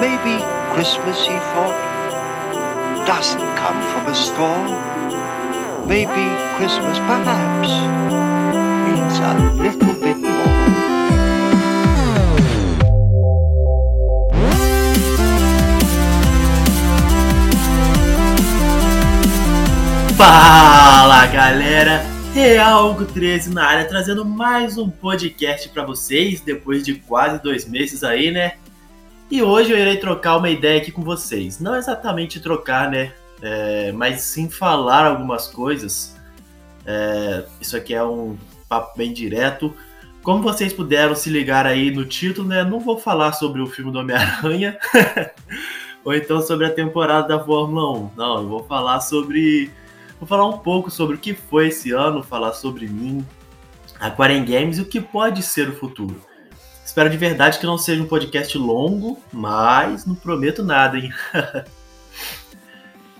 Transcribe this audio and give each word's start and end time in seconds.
Maybe 0.00 0.42
Christmas, 0.72 1.26
he 1.26 1.36
thought, 1.52 3.04
doesn't 3.06 3.56
come 3.56 3.80
from 3.92 4.06
a 4.06 4.14
store. 4.14 4.66
Maybe 5.86 6.24
Christmas, 6.56 6.98
perhaps, 6.98 7.70
means 8.86 9.18
a 9.18 9.62
little 9.62 9.94
bit 10.00 10.16
more. 10.16 10.59
Fala 20.20 21.24
galera, 21.28 22.04
Realgo 22.34 23.06
13 23.06 23.54
na 23.54 23.64
área, 23.64 23.88
trazendo 23.88 24.22
mais 24.22 24.76
um 24.76 24.90
podcast 24.90 25.66
para 25.70 25.82
vocês 25.82 26.42
depois 26.42 26.84
de 26.84 26.96
quase 26.96 27.42
dois 27.42 27.66
meses 27.66 28.04
aí, 28.04 28.30
né? 28.30 28.58
E 29.30 29.42
hoje 29.42 29.72
eu 29.72 29.78
irei 29.78 29.96
trocar 29.96 30.36
uma 30.36 30.50
ideia 30.50 30.78
aqui 30.78 30.92
com 30.92 31.00
vocês. 31.00 31.58
Não 31.58 31.74
exatamente 31.74 32.38
trocar, 32.38 32.90
né? 32.90 33.14
É, 33.40 33.92
mas 33.92 34.20
sim 34.20 34.50
falar 34.50 35.06
algumas 35.06 35.46
coisas. 35.46 36.14
É, 36.84 37.46
isso 37.58 37.74
aqui 37.74 37.94
é 37.94 38.04
um 38.04 38.36
papo 38.68 38.98
bem 38.98 39.14
direto. 39.14 39.74
Como 40.22 40.42
vocês 40.42 40.70
puderam 40.70 41.14
se 41.14 41.30
ligar 41.30 41.64
aí 41.64 41.90
no 41.90 42.04
título, 42.04 42.46
né? 42.46 42.62
Não 42.62 42.78
vou 42.78 42.98
falar 42.98 43.32
sobre 43.32 43.62
o 43.62 43.66
filme 43.66 43.90
do 43.90 44.00
Homem-Aranha. 44.00 44.78
ou 46.04 46.12
então 46.12 46.42
sobre 46.42 46.66
a 46.66 46.70
temporada 46.70 47.38
da 47.38 47.42
Fórmula 47.42 47.98
1. 47.98 48.10
Não, 48.18 48.42
eu 48.42 48.48
vou 48.48 48.64
falar 48.64 49.00
sobre. 49.00 49.70
Vou 50.20 50.28
falar 50.28 50.46
um 50.46 50.58
pouco 50.58 50.90
sobre 50.90 51.16
o 51.16 51.18
que 51.18 51.32
foi 51.32 51.68
esse 51.68 51.92
ano, 51.92 52.22
falar 52.22 52.52
sobre 52.52 52.86
mim, 52.86 53.26
Aquarium 53.98 54.44
Games 54.44 54.76
e 54.76 54.82
o 54.82 54.84
que 54.84 55.00
pode 55.00 55.42
ser 55.42 55.70
o 55.70 55.74
futuro. 55.74 56.20
Espero 56.84 57.08
de 57.08 57.16
verdade 57.16 57.58
que 57.58 57.64
não 57.64 57.78
seja 57.78 58.02
um 58.02 58.06
podcast 58.06 58.58
longo, 58.58 59.18
mas 59.32 60.04
não 60.04 60.14
prometo 60.14 60.62
nada, 60.62 60.98
hein? 60.98 61.10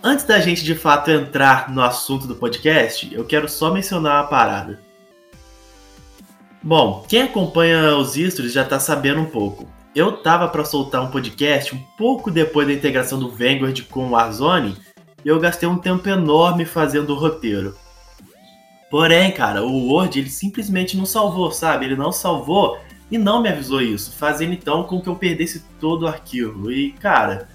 Antes 0.03 0.25
da 0.25 0.39
gente 0.39 0.63
de 0.63 0.75
fato 0.75 1.09
entrar 1.09 1.71
no 1.71 1.81
assunto 1.81 2.27
do 2.27 2.35
podcast, 2.35 3.11
eu 3.11 3.25
quero 3.25 3.49
só 3.49 3.73
mencionar 3.73 4.21
uma 4.21 4.29
parada. 4.29 4.79
Bom, 6.61 7.03
quem 7.09 7.23
acompanha 7.23 7.95
os 7.97 8.15
Istros 8.15 8.53
já 8.53 8.63
tá 8.63 8.79
sabendo 8.79 9.21
um 9.21 9.25
pouco. 9.25 9.67
Eu 9.95 10.17
tava 10.17 10.47
para 10.47 10.63
soltar 10.63 11.01
um 11.01 11.09
podcast 11.09 11.73
um 11.73 11.81
pouco 11.97 12.29
depois 12.29 12.67
da 12.67 12.73
integração 12.73 13.19
do 13.19 13.31
Vanguard 13.31 13.81
com 13.89 14.07
o 14.07 14.11
Warzone 14.11 14.77
e 15.23 15.29
eu 15.29 15.39
gastei 15.39 15.67
um 15.67 15.77
tempo 15.77 16.07
enorme 16.09 16.65
fazendo 16.65 17.11
o 17.11 17.17
roteiro. 17.17 17.75
Porém, 18.89 19.31
cara, 19.31 19.63
o 19.63 19.87
Word 19.87 20.19
ele 20.19 20.29
simplesmente 20.29 20.97
não 20.97 21.05
salvou, 21.05 21.51
sabe? 21.51 21.85
Ele 21.85 21.95
não 21.95 22.11
salvou 22.11 22.77
e 23.09 23.17
não 23.17 23.41
me 23.41 23.49
avisou 23.49 23.81
isso, 23.81 24.11
fazendo 24.11 24.53
então 24.53 24.83
com 24.83 25.01
que 25.01 25.07
eu 25.07 25.15
perdesse 25.15 25.63
todo 25.79 26.03
o 26.03 26.07
arquivo. 26.07 26.71
E, 26.71 26.91
cara, 26.93 27.47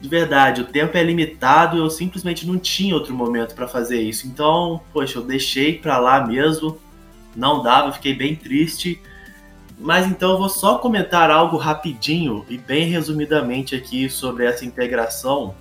de 0.00 0.08
verdade, 0.08 0.62
o 0.62 0.66
tempo 0.66 0.96
é 0.96 1.02
limitado, 1.02 1.76
eu 1.76 1.90
simplesmente 1.90 2.46
não 2.46 2.58
tinha 2.58 2.94
outro 2.94 3.14
momento 3.14 3.54
para 3.54 3.68
fazer 3.68 4.00
isso. 4.00 4.26
Então, 4.26 4.80
poxa, 4.92 5.18
eu 5.18 5.22
deixei 5.22 5.78
para 5.78 5.98
lá 5.98 6.26
mesmo, 6.26 6.78
não 7.34 7.62
dava, 7.62 7.92
fiquei 7.92 8.14
bem 8.14 8.34
triste. 8.34 9.00
Mas 9.78 10.06
então 10.06 10.32
eu 10.32 10.38
vou 10.38 10.48
só 10.48 10.78
comentar 10.78 11.30
algo 11.30 11.56
rapidinho 11.56 12.44
e 12.48 12.58
bem 12.58 12.88
resumidamente 12.88 13.74
aqui 13.74 14.08
sobre 14.10 14.44
essa 14.44 14.64
integração 14.64 15.54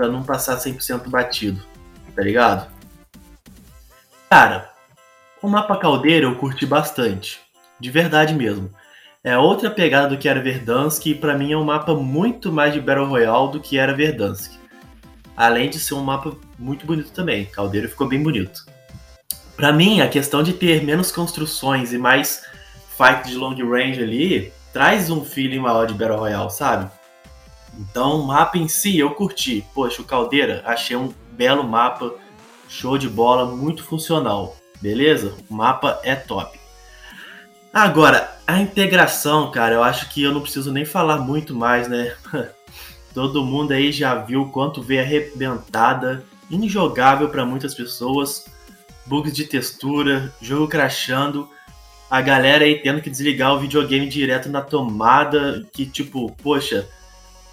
para 0.00 0.08
não 0.08 0.22
passar 0.22 0.56
100% 0.56 1.10
batido, 1.10 1.60
tá 2.16 2.22
ligado? 2.22 2.70
Cara, 4.30 4.70
o 5.42 5.46
mapa 5.46 5.76
caldeira 5.76 6.24
eu 6.24 6.36
curti 6.36 6.64
bastante 6.64 7.38
de 7.78 7.90
verdade 7.90 8.32
mesmo. 8.32 8.72
É 9.22 9.36
outra 9.36 9.70
pegada 9.70 10.08
do 10.08 10.16
que 10.16 10.26
era 10.26 10.40
Verdansk 10.40 11.04
e 11.04 11.14
para 11.14 11.36
mim 11.36 11.52
é 11.52 11.56
um 11.56 11.64
mapa 11.64 11.94
muito 11.94 12.50
mais 12.50 12.72
de 12.72 12.80
Battle 12.80 13.08
Royale 13.08 13.52
do 13.52 13.60
que 13.60 13.76
era 13.76 13.92
Verdansk. 13.92 14.52
Além 15.36 15.68
de 15.68 15.78
ser 15.78 15.92
um 15.92 16.02
mapa 16.02 16.34
muito 16.58 16.86
bonito 16.86 17.10
também, 17.10 17.44
Caldeiro 17.44 17.90
ficou 17.90 18.08
bem 18.08 18.22
bonito. 18.22 18.64
Para 19.54 19.70
mim, 19.70 20.00
a 20.00 20.08
questão 20.08 20.42
de 20.42 20.54
ter 20.54 20.82
menos 20.82 21.12
construções 21.12 21.92
e 21.92 21.98
mais 21.98 22.42
fight 22.96 23.28
de 23.28 23.34
long 23.34 23.54
range 23.54 24.02
ali 24.02 24.50
traz 24.72 25.10
um 25.10 25.22
feeling 25.22 25.58
maior 25.58 25.86
de 25.86 25.92
Battle 25.92 26.20
Royale, 26.20 26.50
sabe? 26.50 26.90
Então, 27.80 28.20
o 28.20 28.26
mapa 28.26 28.58
em 28.58 28.68
si 28.68 28.98
eu 28.98 29.10
curti. 29.12 29.64
Poxa, 29.74 30.02
o 30.02 30.04
Caldeira, 30.04 30.62
achei 30.66 30.94
um 30.94 31.14
belo 31.32 31.64
mapa, 31.64 32.14
show 32.68 32.98
de 32.98 33.08
bola, 33.08 33.56
muito 33.56 33.82
funcional. 33.82 34.54
Beleza? 34.82 35.34
O 35.48 35.54
mapa 35.54 35.98
é 36.04 36.14
top. 36.14 36.60
Agora, 37.72 38.36
a 38.46 38.60
integração, 38.60 39.50
cara, 39.50 39.76
eu 39.76 39.82
acho 39.82 40.10
que 40.10 40.22
eu 40.22 40.32
não 40.32 40.42
preciso 40.42 40.70
nem 40.70 40.84
falar 40.84 41.18
muito 41.18 41.54
mais, 41.54 41.88
né? 41.88 42.14
Todo 43.14 43.44
mundo 43.44 43.72
aí 43.72 43.90
já 43.90 44.14
viu 44.14 44.50
quanto 44.50 44.82
veio 44.82 45.00
arrebentada, 45.00 46.22
injogável 46.50 47.28
para 47.28 47.46
muitas 47.46 47.74
pessoas, 47.74 48.44
bugs 49.06 49.32
de 49.32 49.44
textura, 49.44 50.32
jogo 50.40 50.68
crashando, 50.68 51.48
a 52.10 52.20
galera 52.20 52.64
aí 52.64 52.80
tendo 52.82 53.00
que 53.00 53.10
desligar 53.10 53.54
o 53.54 53.60
videogame 53.60 54.08
direto 54.08 54.48
na 54.48 54.60
tomada, 54.60 55.66
que 55.72 55.86
tipo, 55.86 56.30
poxa, 56.42 56.88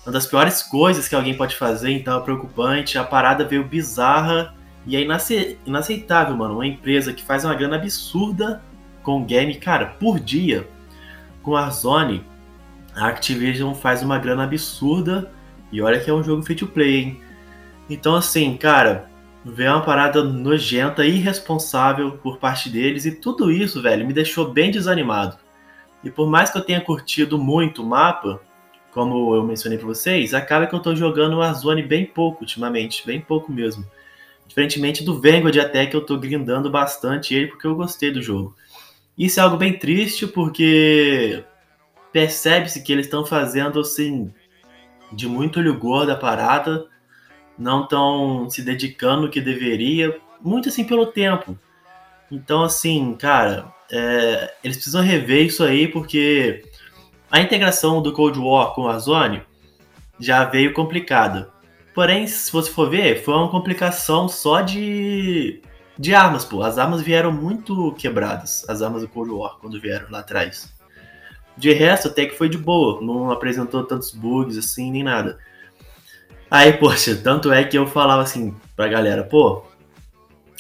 uma 0.08 0.14
das 0.14 0.26
piores 0.26 0.64
coisas 0.64 1.06
que 1.06 1.14
alguém 1.14 1.36
pode 1.36 1.58
fazer, 1.58 1.92
então 1.92 2.18
é 2.18 2.22
preocupante, 2.22 2.98
a 2.98 3.04
parada 3.04 3.44
veio 3.44 3.66
bizarra 3.66 4.56
e 4.86 4.96
é 4.96 5.06
inaceitável, 5.66 6.34
mano. 6.34 6.54
Uma 6.54 6.66
empresa 6.66 7.12
que 7.12 7.22
faz 7.22 7.44
uma 7.44 7.54
grana 7.54 7.76
absurda 7.76 8.64
com 9.04 9.26
game, 9.26 9.54
cara, 9.56 9.88
por 10.00 10.18
dia, 10.18 10.66
com 11.44 11.58
a 11.58 11.70
Zone, 11.70 12.24
a 12.96 13.08
Activision 13.08 13.74
faz 13.74 14.02
uma 14.02 14.18
grana 14.18 14.46
absurda 14.46 15.30
e 15.74 15.82
olha 15.82 16.00
que 16.00 16.10
é 16.10 16.14
um 16.14 16.24
jogo 16.24 16.42
free 16.42 16.56
to 16.56 16.68
play, 16.68 16.96
hein? 17.02 17.22
Então, 17.90 18.16
assim, 18.16 18.56
cara, 18.56 19.10
vê 19.44 19.68
uma 19.68 19.82
parada 19.82 20.24
nojenta 20.24 21.06
irresponsável 21.06 22.14
por 22.14 22.38
parte 22.38 22.70
deles 22.70 23.06
e 23.06 23.12
tudo 23.12 23.52
isso, 23.52 23.82
velho, 23.82 24.08
me 24.08 24.14
deixou 24.14 24.54
bem 24.54 24.72
desanimado. 24.72 25.38
E 26.02 26.10
por 26.10 26.30
mais 26.30 26.50
que 26.50 26.58
eu 26.58 26.64
tenha 26.64 26.80
curtido 26.80 27.38
muito 27.38 27.84
o 27.84 27.86
mapa, 27.86 28.40
como 28.98 29.36
eu 29.36 29.44
mencionei 29.44 29.78
para 29.78 29.86
vocês, 29.86 30.34
acaba 30.34 30.66
que 30.66 30.74
eu 30.74 30.80
tô 30.80 30.96
jogando 30.96 31.40
a 31.40 31.54
Zone 31.54 31.84
bem 31.84 32.04
pouco 32.04 32.42
ultimamente, 32.42 33.06
bem 33.06 33.22
pouco 33.22 33.52
mesmo. 33.52 33.86
Diferentemente 34.48 35.04
do 35.04 35.22
Vanguard 35.22 35.56
até 35.60 35.86
que 35.86 35.96
eu 35.96 36.02
tô 36.02 36.18
grindando 36.18 36.68
bastante 36.68 37.36
ele 37.36 37.46
porque 37.46 37.68
eu 37.68 37.76
gostei 37.76 38.10
do 38.10 38.24
jogo. 38.24 38.56
Isso 39.16 39.40
é 39.40 39.44
algo 39.44 39.56
bem 39.56 39.78
triste 39.78 40.26
porque 40.26 41.44
percebe-se 42.12 42.82
que 42.82 42.92
eles 42.92 43.06
estão 43.06 43.24
fazendo 43.24 43.80
assim 43.82 44.34
de 45.12 45.28
muito 45.28 45.60
olho 45.60 45.78
gordo 45.78 46.12
a 46.12 46.16
parada, 46.16 46.88
não 47.56 47.84
estão 47.84 48.50
se 48.50 48.64
dedicando 48.64 49.28
o 49.28 49.30
que 49.30 49.40
deveria, 49.40 50.20
muito 50.42 50.70
assim 50.70 50.84
pelo 50.84 51.06
tempo. 51.06 51.56
Então 52.32 52.64
assim, 52.64 53.14
cara, 53.14 53.72
é, 53.92 54.56
eles 54.64 54.78
precisam 54.78 55.04
rever 55.04 55.46
isso 55.46 55.64
aí 55.64 55.88
porque 55.88 56.64
a 57.32 57.42
integração 57.42 58.02
do 58.02 58.14
Cold 58.14 58.40
War 58.40 58.74
com 58.74 58.88
a 58.88 58.98
Zone 59.00 59.42
já 60.20 60.46
veio 60.46 60.74
complicada. 60.74 61.52
Porém, 61.94 62.28
se 62.28 62.52
você 62.52 62.72
for 62.72 62.90
ver, 62.90 63.24
foi 63.24 63.34
uma 63.34 63.50
complicação 63.50 64.28
só 64.28 64.62
de 64.62 65.62
de 65.98 66.14
armas, 66.14 66.46
pô. 66.46 66.62
As 66.62 66.78
armas 66.78 67.02
vieram 67.02 67.32
muito 67.32 67.92
quebradas, 67.94 68.64
as 68.70 68.82
armas 68.82 69.02
do 69.02 69.08
Cold 69.08 69.32
War, 69.32 69.58
quando 69.60 69.82
vieram 69.82 70.08
lá 70.10 70.20
atrás. 70.20 70.72
De 71.58 71.74
resto, 71.74 72.08
até 72.08 72.26
que 72.28 72.38
foi 72.38 72.50
de 72.50 72.58
boa, 72.58 73.02
não 73.02 73.32
apresentou 73.32 73.84
tantos 73.84 74.12
bugs 74.12 74.58
assim, 74.58 74.92
nem 74.92 75.04
nada. 75.04 75.40
Aí, 76.52 76.74
poxa, 76.74 77.16
tanto 77.16 77.52
é 77.52 77.64
que 77.64 77.78
eu 77.78 77.88
falava 77.88 78.22
assim 78.22 78.56
pra 78.76 78.88
galera, 78.88 79.24
pô, 79.24 79.64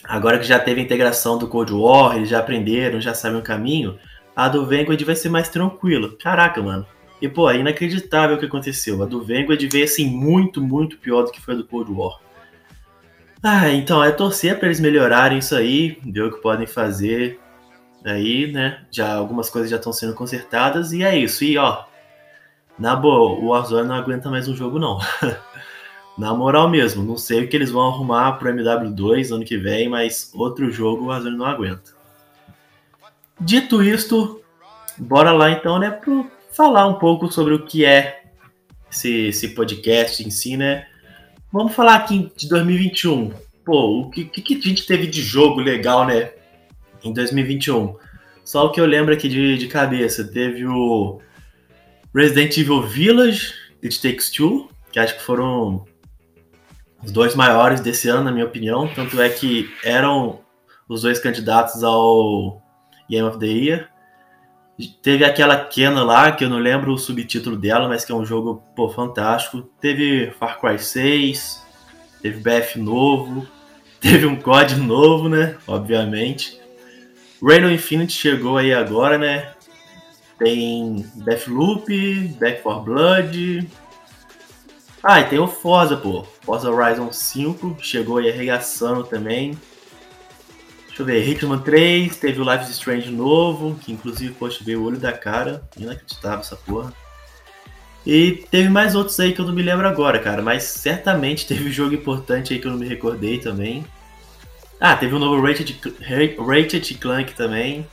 agora 0.04 0.40
que 0.40 0.46
já 0.46 0.60
teve 0.60 0.81
a 0.81 0.84
integração 0.84 1.38
do 1.38 1.48
Cold 1.48 1.72
War, 1.72 2.16
eles 2.16 2.30
já 2.30 2.40
aprenderam, 2.40 3.00
já 3.00 3.14
sabem 3.14 3.40
o 3.40 3.44
caminho, 3.44 3.98
a 4.38 4.48
do 4.48 4.63
Vanguard 4.68 5.01
vai 5.04 5.16
ser 5.16 5.30
mais 5.30 5.50
tranquila. 5.50 6.16
Caraca, 6.22 6.62
mano. 6.62 6.86
E, 7.19 7.28
pô, 7.28 7.50
é 7.50 7.57
inacreditável 7.57 8.36
o 8.36 8.39
que 8.39 8.45
aconteceu. 8.45 9.01
A 9.01 9.07
do 9.07 9.19
Vanguard 9.19 9.60
veio, 9.68 9.84
assim, 9.84 10.06
muito, 10.06 10.62
muito 10.62 11.00
pior 11.00 11.24
do 11.24 11.31
que 11.31 11.42
foi 11.42 11.56
a 11.56 11.57
do 11.57 11.66
Cold 11.66 11.92
War. 11.92 12.19
Ah, 13.42 13.72
então 13.72 14.04
é 14.04 14.12
torcer 14.12 14.60
para 14.60 14.68
eles 14.68 14.80
melhorarem 14.80 15.39
isso 15.39 15.56
aí, 15.56 15.98
ver 16.06 16.22
o 16.22 16.31
que 16.31 16.39
podem 16.39 16.68
fazer 16.68 17.39
aí, 18.06 18.51
né? 18.51 18.86
Já 18.92 19.16
algumas 19.16 19.50
coisas 19.50 19.72
já 19.72 19.78
estão 19.78 19.92
sendo 19.92 20.13
consertadas 20.13 20.94
e 20.94 21.04
é 21.04 21.18
isso. 21.18 21.44
E 21.44 21.57
ó, 21.57 21.86
na 22.78 22.95
boa, 22.95 23.40
o 23.40 23.48
Warzone 23.48 23.88
não 23.88 23.95
aguenta 23.95 24.30
mais 24.30 24.48
um 24.48 24.56
jogo 24.56 24.78
não. 24.78 25.00
na 26.16 26.31
moral 26.36 26.69
mesmo, 26.69 27.04
não 27.04 27.18
sei 27.18 27.44
o 27.44 27.48
que 27.48 27.56
eles 27.56 27.72
vão 27.72 27.88
arrumar 27.88 28.33
pro 28.33 28.51
MW2 28.51 29.33
ano 29.33 29.45
que 29.45 29.57
vem, 29.57 29.90
mas 29.90 30.31
outro 30.36 30.69
jogo 30.69 31.06
o 31.06 31.07
Warzone 31.07 31.38
não 31.38 31.45
aguenta. 31.48 31.97
Dito 33.39 33.84
isto, 33.84 34.42
bora 34.98 35.31
lá 35.31 35.51
então, 35.51 35.78
né, 35.78 35.92
pro 35.92 36.30
falar 36.51 36.88
um 36.88 36.95
pouco 36.95 37.31
sobre 37.31 37.54
o 37.54 37.66
que 37.66 37.86
é 37.86 38.24
esse, 38.92 39.28
esse 39.28 39.50
podcast 39.50 40.25
em 40.25 40.31
si, 40.31 40.57
né? 40.57 40.88
Vamos 41.51 41.74
falar 41.74 41.95
aqui 41.95 42.31
de 42.36 42.50
2021. 42.50 43.31
Pô, 43.63 44.01
o 44.01 44.10
que, 44.10 44.25
que 44.25 44.56
a 44.56 44.60
gente 44.60 44.88
teve 44.88 45.06
de 45.06 45.22
jogo 45.22 45.62
legal, 45.62 46.06
né? 46.06 46.31
Em 47.04 47.13
2021. 47.13 47.95
Só 48.44 48.66
o 48.66 48.72
que 48.72 48.81
eu 48.81 48.86
lembro 48.86 49.13
aqui 49.13 49.30
de, 49.30 49.57
de 49.57 49.68
cabeça. 49.68 50.24
Teve 50.24 50.66
o 50.66 51.22
Resident 52.16 52.57
Evil 52.57 52.81
Village, 52.81 53.54
It 53.83 54.01
Takes 54.01 54.31
Two, 54.31 54.69
que 54.92 55.00
acho 55.00 55.16
que 55.16 55.22
foram 55.22 55.86
os 57.04 57.12
dois 57.12 57.36
maiores 57.36 57.81
desse 57.81 58.10
ano, 58.10 58.24
na 58.24 58.31
minha 58.31 58.45
opinião. 58.45 58.88
Tanto 58.88 59.22
é 59.22 59.30
que 59.30 59.69
eram 59.83 60.40
os 60.90 61.04
dois 61.04 61.19
candidatos 61.19 61.83
ao 61.83 62.62
Game 63.09 63.27
of 63.27 63.39
the 63.39 63.45
Year. 63.45 63.89
Teve 65.01 65.25
aquela 65.25 65.57
Kena 65.57 66.04
lá, 66.04 66.31
que 66.31 66.44
eu 66.44 66.50
não 66.50 66.59
lembro 66.59 66.94
o 66.94 66.98
subtítulo 66.98 67.57
dela, 67.57 67.88
mas 67.88 68.06
que 68.06 68.12
é 68.12 68.15
um 68.15 68.25
jogo 68.25 68.62
pô, 68.75 68.89
fantástico. 68.89 69.63
Teve 69.81 70.31
Far 70.39 70.59
Cry 70.59 70.77
6, 70.77 71.65
teve 72.21 72.39
BF 72.39 72.80
novo, 72.80 73.48
teve 74.00 74.27
um 74.27 74.36
COD 74.36 74.75
novo, 74.75 75.27
né? 75.30 75.57
Obviamente. 75.68 76.59
Rainbow 77.42 77.71
Infinite 77.71 78.13
chegou 78.13 78.57
aí 78.57 78.74
agora, 78.74 79.18
né? 79.18 79.54
Tem 80.38 81.04
Deathloop, 81.15 82.36
Back 82.39 82.62
4 82.62 82.83
Blood. 82.83 83.68
Ah, 85.04 85.21
e 85.21 85.25
tem 85.25 85.39
o 85.39 85.48
Forza, 85.48 85.98
pô. 85.98 86.24
Forza 86.42 86.69
Horizon 86.69 87.12
5 87.12 87.77
chegou 87.81 88.18
aí 88.18 88.30
arregaçando 88.30 89.04
também. 89.04 89.57
Deixa 90.98 91.12
eu 91.12 91.16
ver, 91.16 91.30
Hitman 91.30 91.60
3, 91.60 92.18
teve 92.18 92.42
o 92.42 92.52
Life 92.52 92.64
is 92.64 92.72
Strange 92.72 93.12
novo, 93.12 93.76
que 93.76 93.92
inclusive, 93.92 94.34
poxa, 94.34 94.64
veio 94.64 94.82
o 94.82 94.84
olho 94.84 94.98
da 94.98 95.14
cara. 95.14 95.62
Inacreditável 95.78 96.40
essa 96.40 96.56
porra. 96.56 96.92
E 98.04 98.44
teve 98.50 98.68
mais 98.68 98.96
outros 98.96 99.20
aí 99.20 99.32
que 99.32 99.40
eu 99.40 99.46
não 99.46 99.54
me 99.54 99.62
lembro 99.62 99.88
agora, 99.88 100.18
cara. 100.18 100.42
Mas 100.42 100.64
certamente 100.64 101.46
teve 101.48 101.70
um 101.70 101.72
jogo 101.72 101.94
importante 101.94 102.52
aí 102.52 102.60
que 102.60 102.66
eu 102.66 102.72
não 102.72 102.80
me 102.80 102.88
recordei 102.88 103.38
também. 103.38 103.86
Ah, 104.82 104.96
teve 104.96 105.14
o 105.14 105.18
um 105.18 105.20
novo 105.20 105.40
Ratchet, 105.40 105.80
Ratchet 106.40 106.96
Clank 106.96 107.36
também. 107.36 107.86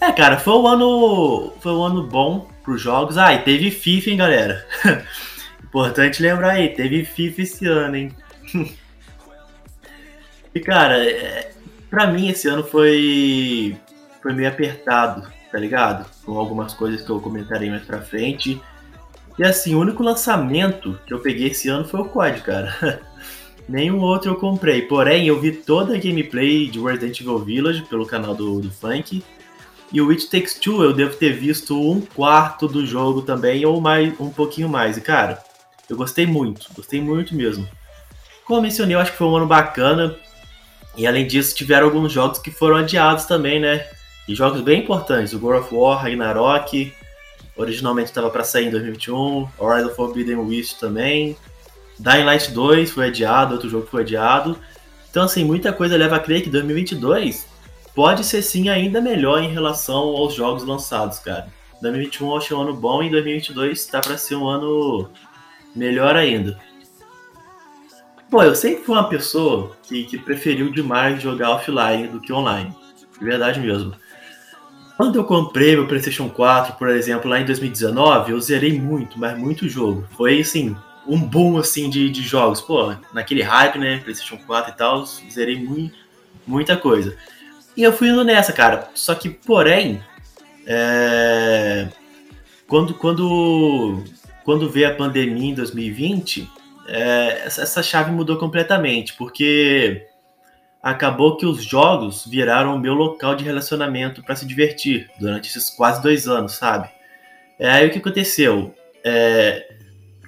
É, 0.00 0.10
cara, 0.10 0.36
foi 0.36 0.54
um 0.54 0.66
ano. 0.66 1.52
Foi 1.60 1.70
um 1.70 1.84
ano 1.84 2.08
bom 2.08 2.50
pros 2.64 2.82
jogos. 2.82 3.16
Ah, 3.16 3.34
e 3.34 3.44
teve 3.44 3.70
FIFA, 3.70 4.10
hein, 4.10 4.16
galera? 4.16 4.66
Importante 5.62 6.20
lembrar 6.20 6.54
aí, 6.54 6.70
teve 6.70 7.04
FIFA 7.04 7.42
esse 7.42 7.66
ano, 7.68 7.94
hein? 7.94 8.16
e 10.52 10.58
cara, 10.58 11.04
é, 11.04 11.52
Pra 11.90 12.06
mim, 12.06 12.28
esse 12.28 12.48
ano 12.48 12.64
foi, 12.64 13.76
foi 14.22 14.32
meio 14.32 14.48
apertado, 14.48 15.26
tá 15.50 15.58
ligado? 15.58 16.06
Com 16.24 16.38
algumas 16.38 16.74
coisas 16.74 17.02
que 17.02 17.10
eu 17.10 17.20
comentarei 17.20 17.70
mais 17.70 17.84
pra 17.84 18.00
frente. 18.00 18.60
E 19.38 19.44
assim, 19.44 19.74
o 19.74 19.80
único 19.80 20.02
lançamento 20.02 20.98
que 21.06 21.12
eu 21.12 21.20
peguei 21.20 21.48
esse 21.48 21.68
ano 21.68 21.84
foi 21.84 22.00
o 22.00 22.06
COD, 22.06 22.40
cara. 22.40 23.00
Nenhum 23.68 24.00
outro 24.00 24.30
eu 24.30 24.36
comprei. 24.36 24.82
Porém, 24.82 25.26
eu 25.26 25.40
vi 25.40 25.52
toda 25.52 25.94
a 25.94 25.98
gameplay 25.98 26.68
de 26.68 26.80
Resident 26.80 27.20
Evil 27.20 27.38
Village 27.38 27.82
pelo 27.82 28.06
canal 28.06 28.34
do, 28.34 28.60
do 28.60 28.70
Funk. 28.70 29.22
E 29.92 30.00
o 30.00 30.10
It 30.10 30.28
Takes 30.28 30.54
Two 30.54 30.82
eu 30.82 30.92
devo 30.92 31.16
ter 31.16 31.32
visto 31.32 31.78
um 31.78 32.00
quarto 32.00 32.66
do 32.66 32.84
jogo 32.84 33.22
também, 33.22 33.64
ou 33.64 33.80
mais 33.80 34.12
um 34.18 34.30
pouquinho 34.30 34.68
mais. 34.68 34.96
E 34.96 35.00
cara, 35.00 35.42
eu 35.88 35.96
gostei 35.96 36.26
muito, 36.26 36.66
gostei 36.74 37.00
muito 37.00 37.34
mesmo. 37.34 37.68
Como 38.44 38.58
eu 38.58 38.62
mencionei, 38.62 38.96
eu 38.96 39.00
acho 39.00 39.12
que 39.12 39.18
foi 39.18 39.26
um 39.26 39.36
ano 39.36 39.46
bacana. 39.46 40.16
E 40.96 41.06
além 41.06 41.26
disso, 41.26 41.54
tiveram 41.54 41.86
alguns 41.86 42.12
jogos 42.12 42.38
que 42.38 42.50
foram 42.50 42.76
adiados 42.76 43.26
também, 43.26 43.60
né? 43.60 43.86
E 44.26 44.34
jogos 44.34 44.60
bem 44.60 44.82
importantes, 44.82 45.32
o 45.32 45.38
God 45.38 45.60
of 45.60 45.74
War, 45.74 46.02
Ragnarok, 46.02 46.92
originalmente 47.56 48.08
estava 48.08 48.30
para 48.30 48.44
sair 48.44 48.66
em 48.66 48.70
2021, 48.70 49.48
Horizon 49.58 49.90
Forbidden 49.90 50.36
West 50.36 50.78
também, 50.78 51.36
Dying 51.98 52.24
Light 52.24 52.50
2 52.50 52.90
foi 52.90 53.06
adiado, 53.06 53.54
outro 53.54 53.68
jogo 53.68 53.86
foi 53.86 54.02
adiado. 54.02 54.58
Então, 55.10 55.24
assim, 55.24 55.44
muita 55.44 55.72
coisa 55.72 55.96
leva 55.96 56.16
a 56.16 56.20
crer 56.20 56.42
que 56.42 56.50
2022 56.50 57.46
pode 57.94 58.24
ser 58.24 58.42
sim 58.42 58.68
ainda 58.68 59.00
melhor 59.00 59.42
em 59.42 59.48
relação 59.48 59.96
aos 59.96 60.34
jogos 60.34 60.64
lançados, 60.64 61.18
cara. 61.18 61.48
2021 61.80 62.28
eu 62.28 62.36
achei 62.36 62.56
um 62.56 62.60
ano 62.60 62.74
bom 62.74 63.02
e 63.02 63.10
2022 63.10 63.78
está 63.78 64.00
para 64.00 64.18
ser 64.18 64.34
um 64.34 64.46
ano 64.46 65.10
melhor 65.74 66.16
ainda. 66.16 66.58
Pô, 68.36 68.42
eu 68.42 68.54
sempre 68.54 68.84
fui 68.84 68.94
uma 68.94 69.08
pessoa 69.08 69.74
que, 69.82 70.04
que 70.04 70.18
preferiu 70.18 70.70
demais 70.70 71.22
jogar 71.22 71.52
offline 71.52 72.06
do 72.06 72.20
que 72.20 72.30
online. 72.30 72.70
De 73.18 73.24
verdade 73.24 73.58
mesmo. 73.58 73.94
Quando 74.94 75.16
eu 75.16 75.24
comprei 75.24 75.74
meu 75.74 75.86
PlayStation 75.86 76.28
4, 76.28 76.74
por 76.74 76.90
exemplo, 76.90 77.30
lá 77.30 77.40
em 77.40 77.46
2019, 77.46 78.32
eu 78.32 78.38
zerei 78.38 78.78
muito, 78.78 79.18
mas 79.18 79.38
muito 79.38 79.66
jogo. 79.70 80.06
Foi 80.18 80.38
assim, 80.38 80.76
um 81.06 81.18
boom 81.18 81.56
assim 81.56 81.88
de, 81.88 82.10
de 82.10 82.20
jogos. 82.20 82.60
Pô, 82.60 82.94
naquele 83.10 83.40
hype, 83.40 83.78
né? 83.78 84.00
PlayStation 84.04 84.36
4 84.46 84.70
e 84.70 84.76
tal, 84.76 85.06
zerei 85.06 85.90
muita 86.46 86.76
coisa. 86.76 87.16
E 87.74 87.82
eu 87.82 87.92
fui 87.94 88.10
indo 88.10 88.22
nessa, 88.22 88.52
cara. 88.52 88.90
Só 88.94 89.14
que, 89.14 89.30
porém, 89.30 90.02
é... 90.66 91.88
quando, 92.68 92.92
quando, 92.92 94.04
quando 94.44 94.68
veio 94.68 94.88
a 94.90 94.94
pandemia 94.94 95.52
em 95.52 95.54
2020, 95.54 96.50
é, 96.88 97.42
essa 97.46 97.82
chave 97.82 98.10
mudou 98.10 98.36
completamente, 98.36 99.14
porque 99.14 100.06
acabou 100.82 101.36
que 101.36 101.44
os 101.44 101.64
jogos 101.64 102.26
viraram 102.26 102.76
o 102.76 102.78
meu 102.78 102.94
local 102.94 103.34
de 103.34 103.44
relacionamento 103.44 104.22
para 104.22 104.36
se 104.36 104.46
divertir 104.46 105.10
durante 105.18 105.48
esses 105.48 105.68
quase 105.70 106.00
dois 106.02 106.28
anos, 106.28 106.52
sabe? 106.52 106.88
É, 107.58 107.70
aí 107.70 107.88
o 107.88 107.90
que 107.90 107.98
aconteceu? 107.98 108.74
É, 109.04 109.68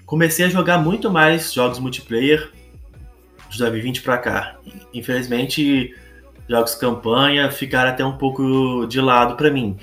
comecei 0.05 0.47
a 0.47 0.49
jogar 0.49 0.79
muito 0.79 1.11
mais 1.11 1.53
jogos 1.53 1.79
multiplayer 1.79 2.51
de 3.49 3.59
2020 3.59 4.03
para 4.03 4.19
cá. 4.19 4.57
Infelizmente, 4.93 5.95
jogos 6.49 6.75
campanha 6.75 7.51
ficaram 7.51 7.91
até 7.91 8.05
um 8.05 8.17
pouco 8.17 8.87
de 8.87 9.01
lado 9.01 9.37
para 9.37 9.51
mim. 9.51 9.77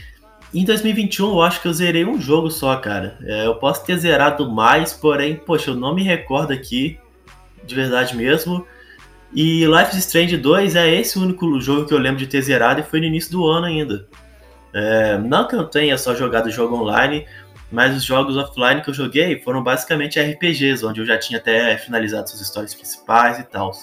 Em 0.55 0.63
2021, 0.63 1.31
eu 1.31 1.41
acho 1.41 1.61
que 1.61 1.67
eu 1.67 1.73
zerei 1.73 2.05
um 2.05 2.19
jogo 2.19 2.49
só, 2.49 2.77
cara. 2.77 3.17
É, 3.25 3.45
eu 3.45 3.55
posso 3.55 3.85
ter 3.85 3.97
zerado 3.97 4.49
mais, 4.49 4.93
porém, 4.93 5.35
poxa, 5.35 5.71
eu 5.71 5.75
não 5.75 5.93
me 5.93 6.01
recordo 6.01 6.53
aqui, 6.53 6.97
de 7.65 7.75
verdade 7.75 8.15
mesmo. 8.15 8.65
E 9.33 9.65
Life 9.65 9.91
is 9.91 10.05
Strange 10.05 10.37
2 10.37 10.77
é 10.77 10.95
esse 10.95 11.19
único 11.19 11.59
jogo 11.59 11.85
que 11.85 11.93
eu 11.93 11.97
lembro 11.97 12.19
de 12.19 12.27
ter 12.27 12.41
zerado 12.41 12.79
e 12.79 12.83
foi 12.83 13.01
no 13.01 13.05
início 13.05 13.33
do 13.33 13.45
ano 13.45 13.65
ainda. 13.65 14.07
É, 14.73 15.17
não 15.17 15.45
que 15.45 15.57
eu 15.57 15.65
tenha 15.65 15.97
só 15.97 16.15
jogado 16.15 16.49
jogo 16.49 16.77
online, 16.77 17.27
mas 17.69 17.93
os 17.93 18.05
jogos 18.05 18.37
offline 18.37 18.81
que 18.81 18.89
eu 18.89 18.93
joguei 18.93 19.37
foram 19.41 19.61
basicamente 19.61 20.21
RPGs, 20.21 20.85
onde 20.85 21.01
eu 21.01 21.05
já 21.05 21.17
tinha 21.17 21.37
até 21.37 21.77
finalizado 21.77 22.29
suas 22.29 22.41
histórias 22.41 22.73
principais 22.73 23.39
e 23.39 23.43
tal. 23.43 23.73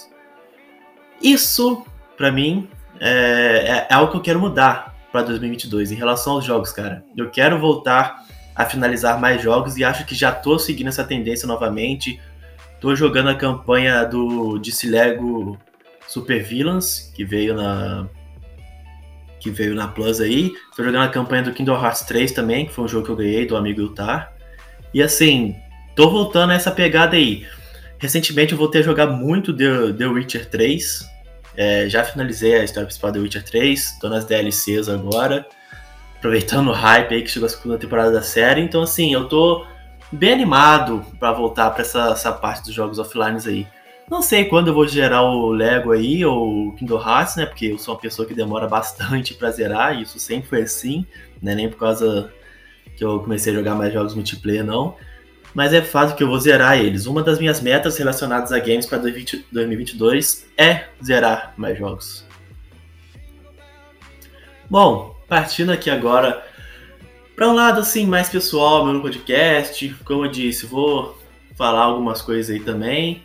Isso, 1.23 1.85
para 2.16 2.32
mim, 2.32 2.66
é, 2.99 3.85
é 3.90 3.92
algo 3.92 4.11
que 4.11 4.16
eu 4.16 4.23
quero 4.23 4.40
mudar 4.40 4.91
para 5.12 5.23
2022 5.23 5.92
em 5.92 5.95
relação 5.95 6.33
aos 6.33 6.45
jogos, 6.45 6.73
cara. 6.73 7.04
Eu 7.14 7.31
quero 7.31 7.59
voltar 7.61 8.25
a 8.54 8.64
finalizar 8.64 9.21
mais 9.21 9.42
jogos 9.42 9.76
e 9.76 9.85
acho 9.85 10.04
que 10.07 10.14
já 10.14 10.33
tô 10.33 10.59
seguindo 10.59 10.88
essa 10.88 11.04
tendência 11.04 11.47
novamente. 11.47 12.21
Tô 12.81 12.97
jogando 12.97 13.28
a 13.28 13.35
campanha 13.35 14.04
do 14.04 14.59
DC 14.59 14.88
Lego 14.88 15.59
Super 16.09 16.42
Villains, 16.42 17.12
que 17.14 17.25
veio 17.25 17.54
na 17.54 18.09
que 19.38 19.50
veio 19.50 19.75
na 19.75 19.88
Plus 19.88 20.21
aí. 20.21 20.52
Tô 20.76 20.85
jogando 20.85 21.02
a 21.02 21.09
campanha 21.09 21.42
do 21.42 21.52
Kingdom 21.52 21.75
Hearts 21.75 22.02
3 22.02 22.31
também, 22.33 22.66
que 22.66 22.73
foi 22.73 22.85
um 22.85 22.88
jogo 22.88 23.07
que 23.07 23.11
eu 23.11 23.16
ganhei 23.16 23.45
do 23.45 23.57
amigo 23.57 23.81
Iltar. 23.81 24.33
E 24.95 25.02
assim, 25.02 25.57
tô 25.97 26.09
voltando 26.09 26.50
a 26.50 26.54
essa 26.54 26.71
pegada 26.71 27.16
aí. 27.16 27.45
Recentemente 27.99 28.52
eu 28.52 28.59
voltei 28.59 28.81
a 28.81 28.85
jogar 28.85 29.07
muito 29.07 29.57
The, 29.57 29.95
The 29.95 30.07
Witcher 30.07 30.49
3. 30.49 31.12
É, 31.56 31.88
já 31.88 32.02
finalizei 32.02 32.54
a 32.54 32.64
história 32.64 32.87
principal 32.87 33.12
do 33.12 33.21
Witcher 33.21 33.44
3, 33.44 33.99
tô 34.00 34.09
nas 34.09 34.25
DLCs 34.25 34.88
agora, 34.88 35.47
aproveitando 36.16 36.68
o 36.68 36.73
hype 36.73 37.14
aí 37.14 37.23
que 37.23 37.30
chegou 37.30 37.47
a 37.47 37.50
segunda 37.50 37.78
temporada 37.78 38.11
da 38.11 38.23
série. 38.23 38.62
Então, 38.62 38.82
assim, 38.82 39.12
eu 39.12 39.28
tô 39.28 39.66
bem 40.11 40.32
animado 40.32 41.04
para 41.18 41.32
voltar 41.32 41.71
para 41.71 41.82
essa, 41.82 42.11
essa 42.11 42.32
parte 42.32 42.64
dos 42.64 42.75
jogos 42.75 42.99
offline 42.99 43.38
aí. 43.47 43.66
Não 44.11 44.21
sei 44.21 44.44
quando 44.47 44.68
eu 44.68 44.75
vou 44.75 44.87
gerar 44.87 45.23
o 45.23 45.50
Lego 45.50 45.92
aí, 45.92 46.25
ou 46.25 46.68
o 46.68 46.73
Kingdom 46.75 47.00
Hearts, 47.00 47.37
né? 47.37 47.47
Porque 47.47 47.66
eu 47.66 47.78
sou 47.78 47.94
uma 47.94 48.00
pessoa 48.00 48.26
que 48.26 48.35
demora 48.35 48.66
bastante 48.66 49.35
pra 49.35 49.50
zerar, 49.50 49.97
e 49.97 50.02
isso 50.02 50.18
sempre 50.18 50.49
foi 50.49 50.62
assim, 50.62 51.06
né? 51.40 51.54
Nem 51.54 51.68
por 51.68 51.78
causa 51.78 52.32
que 52.97 53.04
eu 53.04 53.21
comecei 53.21 53.52
a 53.52 53.56
jogar 53.56 53.75
mais 53.75 53.92
jogos 53.92 54.14
multiplayer, 54.14 54.64
não 54.64 54.97
mas 55.54 55.73
é 55.73 55.82
fato 55.82 56.16
que 56.16 56.23
eu 56.23 56.28
vou 56.28 56.38
zerar 56.38 56.78
eles. 56.78 57.06
Uma 57.06 57.23
das 57.23 57.38
minhas 57.38 57.61
metas 57.61 57.97
relacionadas 57.97 58.52
a 58.52 58.59
games 58.59 58.87
para 58.87 58.99
2022 58.99 60.47
é 60.56 60.85
zerar 61.04 61.54
mais 61.56 61.78
jogos. 61.78 62.26
Bom, 64.68 65.16
partindo 65.28 65.71
aqui 65.71 65.90
agora 65.90 66.42
para 67.35 67.49
um 67.49 67.54
lado 67.54 67.80
assim 67.80 68.06
mais 68.06 68.28
pessoal, 68.28 68.87
meu 68.87 69.00
podcast, 69.00 69.94
como 70.04 70.26
eu 70.26 70.30
disse, 70.30 70.66
vou 70.66 71.18
falar 71.56 71.82
algumas 71.82 72.23
coisas 72.23 72.54
aí 72.54 72.61
também. 72.61 73.25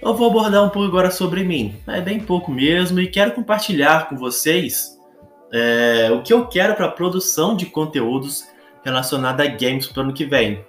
Eu 0.00 0.14
vou 0.14 0.30
abordar 0.30 0.64
um 0.64 0.70
pouco 0.70 0.88
agora 0.88 1.10
sobre 1.10 1.44
mim, 1.44 1.76
é 1.86 2.00
bem 2.00 2.20
pouco 2.20 2.50
mesmo, 2.50 3.00
e 3.00 3.06
quero 3.06 3.32
compartilhar 3.32 4.08
com 4.08 4.16
vocês 4.16 4.96
é, 5.52 6.10
o 6.12 6.22
que 6.22 6.32
eu 6.32 6.46
quero 6.46 6.74
para 6.74 6.86
a 6.86 6.90
produção 6.90 7.54
de 7.54 7.66
conteúdos 7.66 8.44
relacionados 8.84 9.44
a 9.44 9.48
games 9.48 9.86
para 9.86 10.00
o 10.00 10.04
ano 10.04 10.14
que 10.14 10.24
vem. 10.24 10.64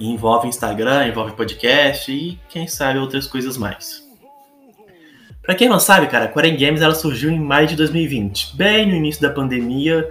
Envolve 0.00 0.48
Instagram, 0.48 1.08
envolve 1.08 1.32
podcast 1.32 2.10
e 2.10 2.38
quem 2.48 2.66
sabe 2.66 2.98
outras 2.98 3.26
coisas 3.26 3.56
mais. 3.56 4.04
Para 5.42 5.54
quem 5.54 5.68
não 5.68 5.78
sabe, 5.78 6.06
cara, 6.06 6.24
a 6.24 6.28
Quarem 6.28 6.56
Games 6.56 6.80
ela 6.80 6.94
surgiu 6.94 7.30
em 7.30 7.38
maio 7.38 7.66
de 7.66 7.76
2020, 7.76 8.56
bem 8.56 8.86
no 8.86 8.94
início 8.94 9.20
da 9.20 9.30
pandemia. 9.30 10.10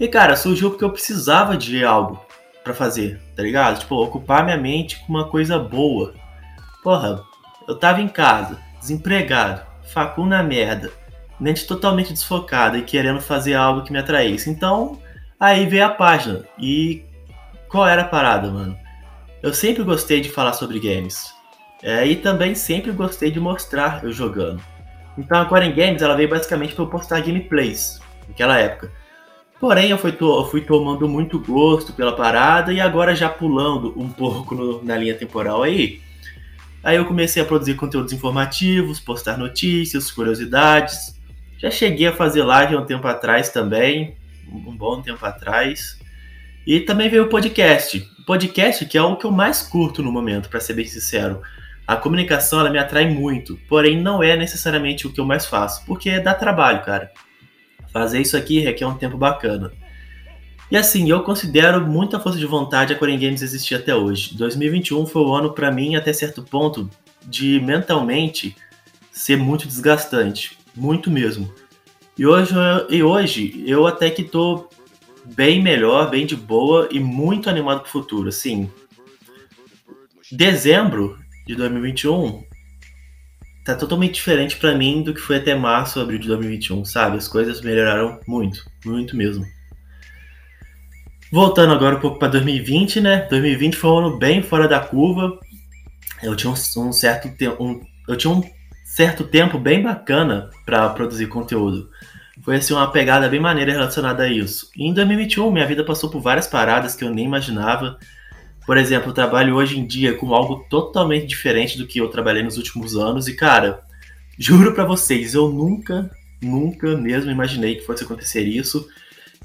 E 0.00 0.08
cara, 0.08 0.34
surgiu 0.34 0.70
porque 0.70 0.84
eu 0.84 0.90
precisava 0.90 1.56
de 1.56 1.84
algo 1.84 2.24
para 2.64 2.72
fazer, 2.72 3.20
tá 3.36 3.42
ligado? 3.42 3.80
Tipo, 3.80 3.96
ocupar 3.96 4.44
minha 4.44 4.56
mente 4.56 4.98
com 5.00 5.12
uma 5.12 5.28
coisa 5.28 5.58
boa. 5.58 6.14
Porra, 6.82 7.22
eu 7.68 7.78
tava 7.78 8.00
em 8.00 8.08
casa, 8.08 8.58
desempregado, 8.80 9.60
facu 9.92 10.24
na 10.24 10.42
merda, 10.42 10.90
mente 11.38 11.66
totalmente 11.66 12.12
desfocada 12.12 12.78
e 12.78 12.82
querendo 12.82 13.20
fazer 13.20 13.54
algo 13.54 13.82
que 13.82 13.92
me 13.92 13.98
atraísse. 13.98 14.48
Então, 14.48 14.98
aí 15.38 15.66
veio 15.66 15.84
a 15.84 15.90
página. 15.90 16.44
E 16.58 17.04
qual 17.68 17.86
era 17.86 18.02
a 18.02 18.08
parada, 18.08 18.50
mano? 18.50 18.81
Eu 19.42 19.52
sempre 19.52 19.82
gostei 19.82 20.20
de 20.20 20.30
falar 20.30 20.52
sobre 20.52 20.78
games. 20.78 21.34
É, 21.82 22.06
e 22.06 22.14
também 22.14 22.54
sempre 22.54 22.92
gostei 22.92 23.28
de 23.28 23.40
mostrar 23.40 24.04
eu 24.04 24.12
jogando. 24.12 24.62
Então 25.18 25.40
a 25.40 25.44
Quarren 25.44 25.74
Games 25.74 26.00
ela 26.00 26.14
veio 26.14 26.28
basicamente 26.28 26.74
para 26.74 26.84
eu 26.84 26.88
postar 26.88 27.20
gameplays 27.20 28.00
naquela 28.28 28.56
época. 28.56 28.92
Porém, 29.58 29.90
eu 29.90 29.98
fui, 29.98 30.12
to 30.12 30.24
eu 30.26 30.44
fui, 30.44 30.60
tomando 30.60 31.08
muito 31.08 31.40
gosto 31.40 31.92
pela 31.92 32.14
parada 32.14 32.72
e 32.72 32.80
agora 32.80 33.14
já 33.14 33.28
pulando 33.28 33.92
um 33.96 34.08
pouco 34.10 34.54
no, 34.54 34.82
na 34.84 34.96
linha 34.96 35.14
temporal 35.14 35.62
aí. 35.62 36.00
Aí 36.82 36.96
eu 36.96 37.04
comecei 37.04 37.42
a 37.42 37.46
produzir 37.46 37.74
conteúdos 37.74 38.12
informativos, 38.12 39.00
postar 39.00 39.36
notícias, 39.36 40.10
curiosidades. 40.10 41.16
Já 41.58 41.70
cheguei 41.70 42.08
a 42.08 42.12
fazer 42.12 42.42
live 42.42 42.74
há 42.74 42.80
um 42.80 42.86
tempo 42.86 43.06
atrás 43.06 43.50
também, 43.50 44.16
um 44.48 44.76
bom 44.76 45.00
tempo 45.00 45.24
atrás. 45.24 45.96
E 46.66 46.80
também 46.80 47.08
veio 47.08 47.24
o 47.24 47.28
podcast. 47.28 48.08
O 48.18 48.24
podcast 48.24 48.86
que 48.86 48.96
é 48.96 49.02
o 49.02 49.16
que 49.16 49.24
eu 49.24 49.32
mais 49.32 49.62
curto 49.62 50.02
no 50.02 50.12
momento, 50.12 50.48
para 50.48 50.60
ser 50.60 50.74
bem 50.74 50.86
sincero. 50.86 51.42
A 51.86 51.96
comunicação 51.96 52.60
ela 52.60 52.70
me 52.70 52.78
atrai 52.78 53.08
muito, 53.08 53.58
porém 53.68 54.00
não 54.00 54.22
é 54.22 54.36
necessariamente 54.36 55.06
o 55.06 55.12
que 55.12 55.20
eu 55.20 55.24
mais 55.24 55.44
faço, 55.44 55.84
porque 55.84 56.20
dá 56.20 56.32
trabalho, 56.32 56.84
cara. 56.84 57.10
Fazer 57.92 58.20
isso 58.20 58.36
aqui 58.36 58.60
requer 58.60 58.86
um 58.86 58.94
tempo 58.94 59.18
bacana. 59.18 59.72
E 60.70 60.76
assim, 60.76 61.10
eu 61.10 61.22
considero 61.22 61.86
muita 61.86 62.18
força 62.18 62.38
de 62.38 62.46
vontade 62.46 62.94
a 62.94 62.96
Core 62.96 63.18
Games 63.18 63.42
existir 63.42 63.74
até 63.74 63.94
hoje. 63.94 64.34
2021 64.36 65.04
foi 65.04 65.22
o 65.22 65.34
ano 65.34 65.52
para 65.52 65.70
mim 65.70 65.96
até 65.96 66.12
certo 66.12 66.42
ponto 66.42 66.88
de 67.26 67.60
mentalmente 67.60 68.56
ser 69.10 69.36
muito 69.36 69.66
desgastante, 69.66 70.56
muito 70.74 71.10
mesmo. 71.10 71.52
E 72.16 72.24
hoje, 72.24 72.54
e 72.88 73.02
hoje 73.02 73.62
eu 73.66 73.86
até 73.86 74.08
que 74.08 74.22
tô 74.22 74.68
bem 75.24 75.62
melhor, 75.62 76.10
bem 76.10 76.26
de 76.26 76.36
boa 76.36 76.88
e 76.90 76.98
muito 76.98 77.48
animado 77.48 77.80
pro 77.80 77.90
futuro. 77.90 78.28
Assim, 78.28 78.70
dezembro 80.30 81.18
de 81.46 81.54
2021 81.54 82.42
tá 83.64 83.74
totalmente 83.74 84.14
diferente 84.14 84.56
para 84.56 84.74
mim 84.74 85.02
do 85.02 85.14
que 85.14 85.20
foi 85.20 85.36
até 85.36 85.54
março, 85.54 86.00
abril 86.00 86.18
de 86.18 86.26
2021, 86.28 86.84
sabe? 86.84 87.16
As 87.16 87.28
coisas 87.28 87.60
melhoraram 87.60 88.18
muito, 88.26 88.64
muito 88.84 89.16
mesmo. 89.16 89.46
Voltando 91.30 91.72
agora 91.72 91.96
um 91.96 92.00
pouco 92.00 92.18
para 92.18 92.28
2020, 92.28 93.00
né? 93.00 93.26
2020 93.30 93.76
foi 93.76 93.90
um 93.90 93.98
ano 93.98 94.18
bem 94.18 94.42
fora 94.42 94.68
da 94.68 94.80
curva. 94.80 95.38
Eu 96.22 96.36
tinha 96.36 96.52
um, 96.52 96.88
um 96.88 96.92
certo 96.92 97.34
tempo, 97.36 97.64
um, 97.64 97.80
eu 98.08 98.16
tinha 98.16 98.32
um 98.32 98.42
certo 98.84 99.24
tempo 99.24 99.58
bem 99.58 99.82
bacana 99.82 100.50
para 100.66 100.90
produzir 100.90 101.28
conteúdo. 101.28 101.88
Foi 102.42 102.56
assim 102.56 102.74
uma 102.74 102.90
pegada 102.90 103.28
bem 103.28 103.38
maneira 103.38 103.72
relacionada 103.72 104.24
a 104.24 104.28
isso. 104.28 104.68
E 104.76 104.84
em 104.84 104.92
2021 104.92 105.50
minha 105.50 105.66
vida 105.66 105.84
passou 105.84 106.10
por 106.10 106.20
várias 106.20 106.46
paradas 106.46 106.94
que 106.96 107.04
eu 107.04 107.10
nem 107.10 107.24
imaginava. 107.24 107.98
Por 108.66 108.76
exemplo, 108.76 109.10
eu 109.10 109.14
trabalho 109.14 109.54
hoje 109.54 109.78
em 109.78 109.86
dia 109.86 110.14
com 110.14 110.34
algo 110.34 110.66
totalmente 110.68 111.26
diferente 111.26 111.78
do 111.78 111.86
que 111.86 112.00
eu 112.00 112.08
trabalhei 112.08 112.42
nos 112.42 112.56
últimos 112.56 112.96
anos 112.96 113.28
e, 113.28 113.34
cara, 113.34 113.80
juro 114.38 114.74
para 114.74 114.84
vocês, 114.84 115.34
eu 115.34 115.48
nunca, 115.48 116.10
nunca 116.40 116.96
mesmo 116.96 117.30
imaginei 117.30 117.76
que 117.76 117.86
fosse 117.86 118.04
acontecer 118.04 118.42
isso. 118.42 118.88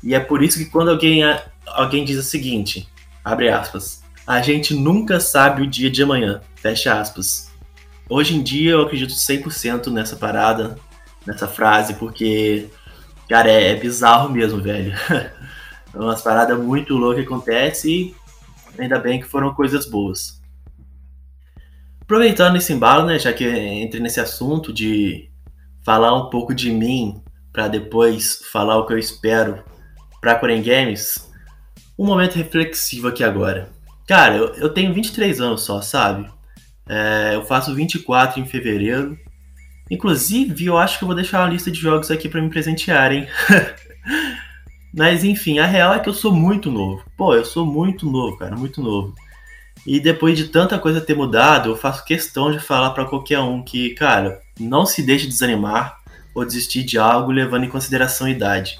E 0.03 0.15
é 0.15 0.19
por 0.19 0.43
isso 0.43 0.57
que 0.57 0.65
quando 0.65 0.89
alguém, 0.89 1.21
alguém 1.67 2.03
diz 2.03 2.17
o 2.17 2.23
seguinte, 2.23 2.87
abre 3.23 3.49
aspas, 3.49 4.03
a 4.25 4.41
gente 4.41 4.73
nunca 4.73 5.19
sabe 5.19 5.61
o 5.61 5.67
dia 5.67 5.89
de 5.89 6.01
amanhã, 6.01 6.41
fecha 6.55 6.99
aspas. 6.99 7.51
Hoje 8.09 8.35
em 8.35 8.41
dia 8.41 8.71
eu 8.71 8.81
acredito 8.81 9.13
100% 9.13 9.91
nessa 9.91 10.15
parada, 10.15 10.77
nessa 11.25 11.47
frase, 11.47 11.95
porque, 11.95 12.67
cara, 13.27 13.49
é, 13.49 13.71
é 13.71 13.75
bizarro 13.75 14.29
mesmo, 14.29 14.61
velho. 14.61 14.93
é 15.11 15.97
umas 15.97 16.21
paradas 16.21 16.57
muito 16.59 16.95
loucas 16.95 17.25
que 17.25 17.27
acontecem 17.27 18.15
e 18.77 18.81
ainda 18.81 18.99
bem 18.99 19.19
que 19.19 19.27
foram 19.27 19.53
coisas 19.53 19.85
boas. 19.85 20.41
Aproveitando 22.01 22.55
esse 22.55 22.71
embalo, 22.71 23.05
né, 23.05 23.19
já 23.19 23.33
que 23.33 23.45
entrei 23.45 24.01
nesse 24.01 24.19
assunto 24.19 24.71
de 24.71 25.29
falar 25.83 26.15
um 26.15 26.29
pouco 26.29 26.55
de 26.55 26.71
mim 26.71 27.21
para 27.51 27.67
depois 27.67 28.41
falar 28.51 28.77
o 28.77 28.85
que 28.85 28.93
eu 28.93 28.97
espero 28.97 29.63
para 30.21 30.35
Korean 30.35 30.61
Games, 30.61 31.29
um 31.97 32.05
momento 32.05 32.35
reflexivo 32.35 33.07
aqui 33.07 33.23
agora. 33.23 33.69
Cara, 34.07 34.37
eu, 34.37 34.53
eu 34.55 34.69
tenho 34.69 34.93
23 34.93 35.41
anos 35.41 35.63
só, 35.63 35.81
sabe? 35.81 36.29
É, 36.87 37.35
eu 37.35 37.43
faço 37.45 37.75
24 37.75 38.39
em 38.39 38.45
fevereiro. 38.45 39.17
Inclusive, 39.89 40.65
eu 40.65 40.77
acho 40.77 40.97
que 40.97 41.03
eu 41.03 41.07
vou 41.07 41.15
deixar 41.15 41.41
uma 41.41 41.49
lista 41.49 41.71
de 41.71 41.79
jogos 41.79 42.11
aqui 42.11 42.27
para 42.27 42.41
me 42.41 42.49
presentearem. 42.49 43.27
Mas 44.93 45.23
enfim, 45.23 45.59
a 45.59 45.65
real 45.65 45.93
é 45.93 45.99
que 45.99 46.09
eu 46.09 46.13
sou 46.13 46.33
muito 46.33 46.71
novo. 46.71 47.03
Pô, 47.15 47.33
eu 47.33 47.45
sou 47.45 47.65
muito 47.65 48.09
novo, 48.09 48.37
cara, 48.37 48.55
muito 48.55 48.81
novo. 48.81 49.13
E 49.85 49.99
depois 49.99 50.37
de 50.37 50.49
tanta 50.49 50.77
coisa 50.79 50.99
ter 50.99 51.15
mudado, 51.15 51.69
eu 51.69 51.75
faço 51.75 52.03
questão 52.03 52.51
de 52.51 52.59
falar 52.59 52.89
para 52.91 53.05
qualquer 53.05 53.39
um 53.39 53.63
que, 53.63 53.91
cara, 53.91 54.41
não 54.59 54.85
se 54.85 55.03
deixe 55.03 55.27
desanimar 55.27 55.99
ou 56.33 56.43
desistir 56.43 56.83
de 56.83 56.97
algo 56.97 57.31
levando 57.31 57.63
em 57.63 57.69
consideração 57.69 58.27
a 58.27 58.31
idade. 58.31 58.79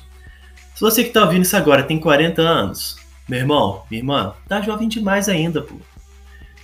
Se 0.75 0.81
você 0.81 1.03
que 1.03 1.11
tá 1.11 1.23
ouvindo 1.23 1.43
isso 1.43 1.55
agora 1.55 1.83
tem 1.83 1.99
40 1.99 2.41
anos, 2.41 2.97
meu 3.27 3.39
irmão, 3.39 3.83
minha 3.89 4.01
irmã, 4.01 4.33
tá 4.47 4.61
jovem 4.61 4.87
demais 4.87 5.29
ainda, 5.29 5.61
pô. 5.61 5.75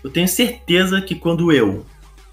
Eu 0.03 0.09
tenho 0.09 0.27
certeza 0.27 1.01
que 1.01 1.15
quando 1.15 1.51
eu, 1.51 1.85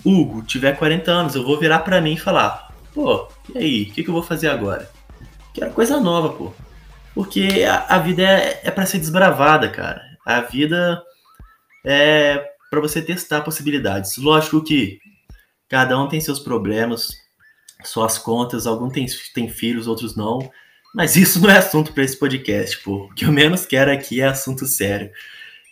Hugo, 0.04 0.42
tiver 0.42 0.76
40 0.76 1.11
anos, 1.11 1.35
eu 1.35 1.45
vou 1.45 1.59
virar 1.59 1.80
para 1.80 2.00
mim 2.00 2.14
e 2.14 2.19
falar: 2.19 2.73
pô, 2.95 3.28
e 3.54 3.59
aí, 3.59 3.83
o 3.83 3.92
que, 3.92 4.02
que 4.02 4.11
eu 4.11 4.14
vou 4.14 4.23
fazer 4.23 4.49
agora? 4.49 4.90
Quero 5.52 5.73
coisa 5.73 6.00
nova, 6.00 6.30
pô. 6.30 6.52
Porque 7.14 7.64
a, 7.69 7.97
a 7.97 7.99
vida 7.99 8.23
é, 8.23 8.61
é 8.64 8.71
para 8.71 8.87
ser 8.87 8.99
desbravada, 8.99 9.69
cara. 9.69 10.02
A 10.25 10.40
vida 10.40 11.02
é 11.85 12.45
para 12.71 12.80
você 12.80 13.02
testar 13.02 13.42
possibilidades. 13.42 14.16
Lógico 14.16 14.62
que 14.62 15.00
cada 15.69 15.99
um 15.99 16.09
tem 16.09 16.21
seus 16.21 16.38
problemas, 16.38 17.11
suas 17.85 18.16
contas, 18.16 18.66
alguns 18.66 18.92
têm, 18.92 19.07
têm 19.35 19.49
filhos, 19.49 19.87
outros 19.87 20.16
não. 20.16 20.50
Mas 20.95 21.16
isso 21.16 21.40
não 21.40 21.50
é 21.50 21.59
assunto 21.59 21.92
para 21.92 22.04
esse 22.04 22.16
podcast, 22.19 22.78
pô. 22.78 23.04
O 23.04 23.14
que 23.14 23.25
eu 23.25 23.33
menos 23.33 23.66
quero 23.66 23.92
aqui 23.92 24.21
é 24.21 24.26
assunto 24.26 24.66
sério. 24.66 25.11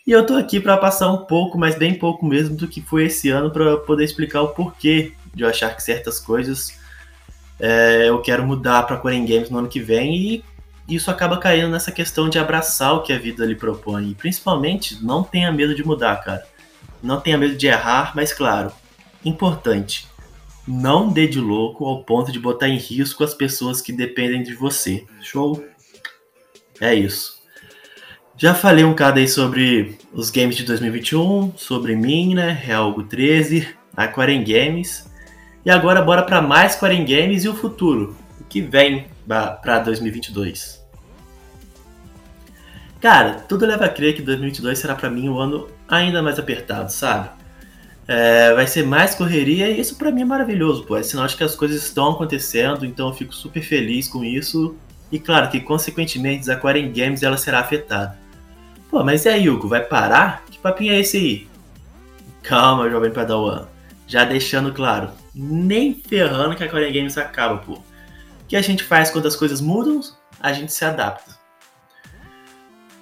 E 0.09 0.11
eu 0.11 0.25
tô 0.25 0.33
aqui 0.33 0.59
para 0.59 0.75
passar 0.75 1.11
um 1.11 1.17
pouco, 1.17 1.55
mas 1.55 1.77
bem 1.77 1.93
pouco 1.93 2.25
mesmo, 2.25 2.55
do 2.55 2.67
que 2.67 2.81
foi 2.81 3.05
esse 3.05 3.29
ano 3.29 3.51
para 3.51 3.77
poder 3.77 4.03
explicar 4.03 4.41
o 4.41 4.47
porquê 4.47 5.13
de 5.35 5.43
eu 5.43 5.47
achar 5.47 5.75
que 5.75 5.83
certas 5.83 6.19
coisas 6.19 6.79
é, 7.59 8.09
eu 8.09 8.19
quero 8.19 8.43
mudar 8.43 8.87
para 8.87 8.97
Corean 8.97 9.23
Games 9.23 9.51
no 9.51 9.59
ano 9.59 9.67
que 9.67 9.79
vem 9.79 10.15
e 10.15 10.43
isso 10.87 11.11
acaba 11.11 11.37
caindo 11.37 11.69
nessa 11.69 11.91
questão 11.91 12.27
de 12.27 12.39
abraçar 12.39 12.95
o 12.95 13.03
que 13.03 13.13
a 13.13 13.19
vida 13.19 13.45
lhe 13.45 13.53
propõe. 13.53 14.09
E 14.09 14.15
principalmente, 14.15 14.97
não 14.99 15.21
tenha 15.21 15.51
medo 15.51 15.75
de 15.75 15.85
mudar, 15.85 16.15
cara. 16.23 16.43
Não 17.03 17.21
tenha 17.21 17.37
medo 17.37 17.55
de 17.55 17.67
errar, 17.67 18.13
mas 18.15 18.33
claro, 18.33 18.71
importante, 19.23 20.07
não 20.67 21.07
dê 21.07 21.27
de 21.27 21.39
louco 21.39 21.85
ao 21.85 22.03
ponto 22.03 22.31
de 22.31 22.39
botar 22.39 22.67
em 22.67 22.79
risco 22.79 23.23
as 23.23 23.35
pessoas 23.35 23.79
que 23.79 23.93
dependem 23.93 24.41
de 24.41 24.55
você. 24.55 25.05
Show? 25.21 25.63
É 26.81 26.95
isso. 26.95 27.38
Já 28.41 28.55
falei 28.55 28.85
um 28.85 28.91
bocado 28.91 29.19
aí 29.19 29.27
sobre 29.27 29.97
os 30.13 30.29
games 30.29 30.55
de 30.55 30.63
2021, 30.63 31.51
sobre 31.57 31.93
mim, 31.93 32.33
né? 32.33 32.51
Realgo 32.51 33.03
13, 33.03 33.67
Aquarian 33.93 34.41
Games. 34.45 35.11
E 35.65 35.69
agora 35.69 36.01
bora 36.01 36.23
para 36.23 36.41
mais 36.41 36.77
Aquarian 36.77 37.03
Games 37.03 37.43
e 37.43 37.49
o 37.49 37.53
futuro, 37.53 38.15
o 38.39 38.45
que 38.45 38.61
vem 38.61 39.07
para 39.27 39.79
2022. 39.79 40.81
Cara, 43.01 43.41
tudo 43.41 43.65
leva 43.65 43.83
a 43.83 43.89
crer 43.89 44.15
que 44.15 44.21
2022 44.21 44.79
será 44.79 44.95
para 44.95 45.09
mim 45.09 45.27
um 45.27 45.37
ano 45.37 45.67
ainda 45.85 46.23
mais 46.23 46.39
apertado, 46.39 46.89
sabe? 46.93 47.31
É, 48.07 48.53
vai 48.53 48.67
ser 48.67 48.85
mais 48.85 49.15
correria 49.15 49.69
e 49.69 49.81
isso 49.81 49.97
para 49.97 50.11
mim 50.11 50.21
é 50.21 50.25
maravilhoso, 50.25 50.85
pô. 50.85 50.95
É 50.95 51.03
sinal 51.03 51.27
de 51.27 51.35
que 51.35 51.43
as 51.43 51.55
coisas 51.55 51.83
estão 51.83 52.11
acontecendo, 52.11 52.85
então 52.85 53.09
eu 53.09 53.13
fico 53.13 53.35
super 53.35 53.61
feliz 53.61 54.07
com 54.07 54.23
isso. 54.23 54.77
E 55.11 55.19
claro 55.19 55.49
que, 55.49 55.59
consequentemente, 55.59 56.49
a 56.49 56.53
Aquarian 56.53 56.89
Games 56.93 57.21
ela 57.21 57.35
será 57.35 57.59
afetada. 57.59 58.28
Pô, 58.89 59.03
mas 59.03 59.25
e 59.25 59.29
aí, 59.29 59.49
Hugo, 59.49 59.67
vai 59.67 59.81
parar? 59.81 60.43
Que 60.49 60.57
papinho 60.57 60.93
é 60.93 60.99
esse 60.99 61.17
aí? 61.17 61.47
Calma, 62.41 62.89
jovem 62.89 63.11
Padawan. 63.11 63.67
Já 64.07 64.25
deixando 64.25 64.73
claro, 64.73 65.11
nem 65.35 65.93
ferrando 65.93 66.55
que 66.55 66.63
a 66.63 66.65
Aquarian 66.65 66.91
Games 66.91 67.15
acaba, 67.15 67.57
pô. 67.57 67.73
O 67.73 67.83
que 68.47 68.55
a 68.55 68.61
gente 68.61 68.83
faz 68.83 69.11
quando 69.11 69.27
as 69.27 69.35
coisas 69.35 69.61
mudam? 69.61 70.01
A 70.39 70.51
gente 70.51 70.73
se 70.73 70.83
adapta. 70.83 71.37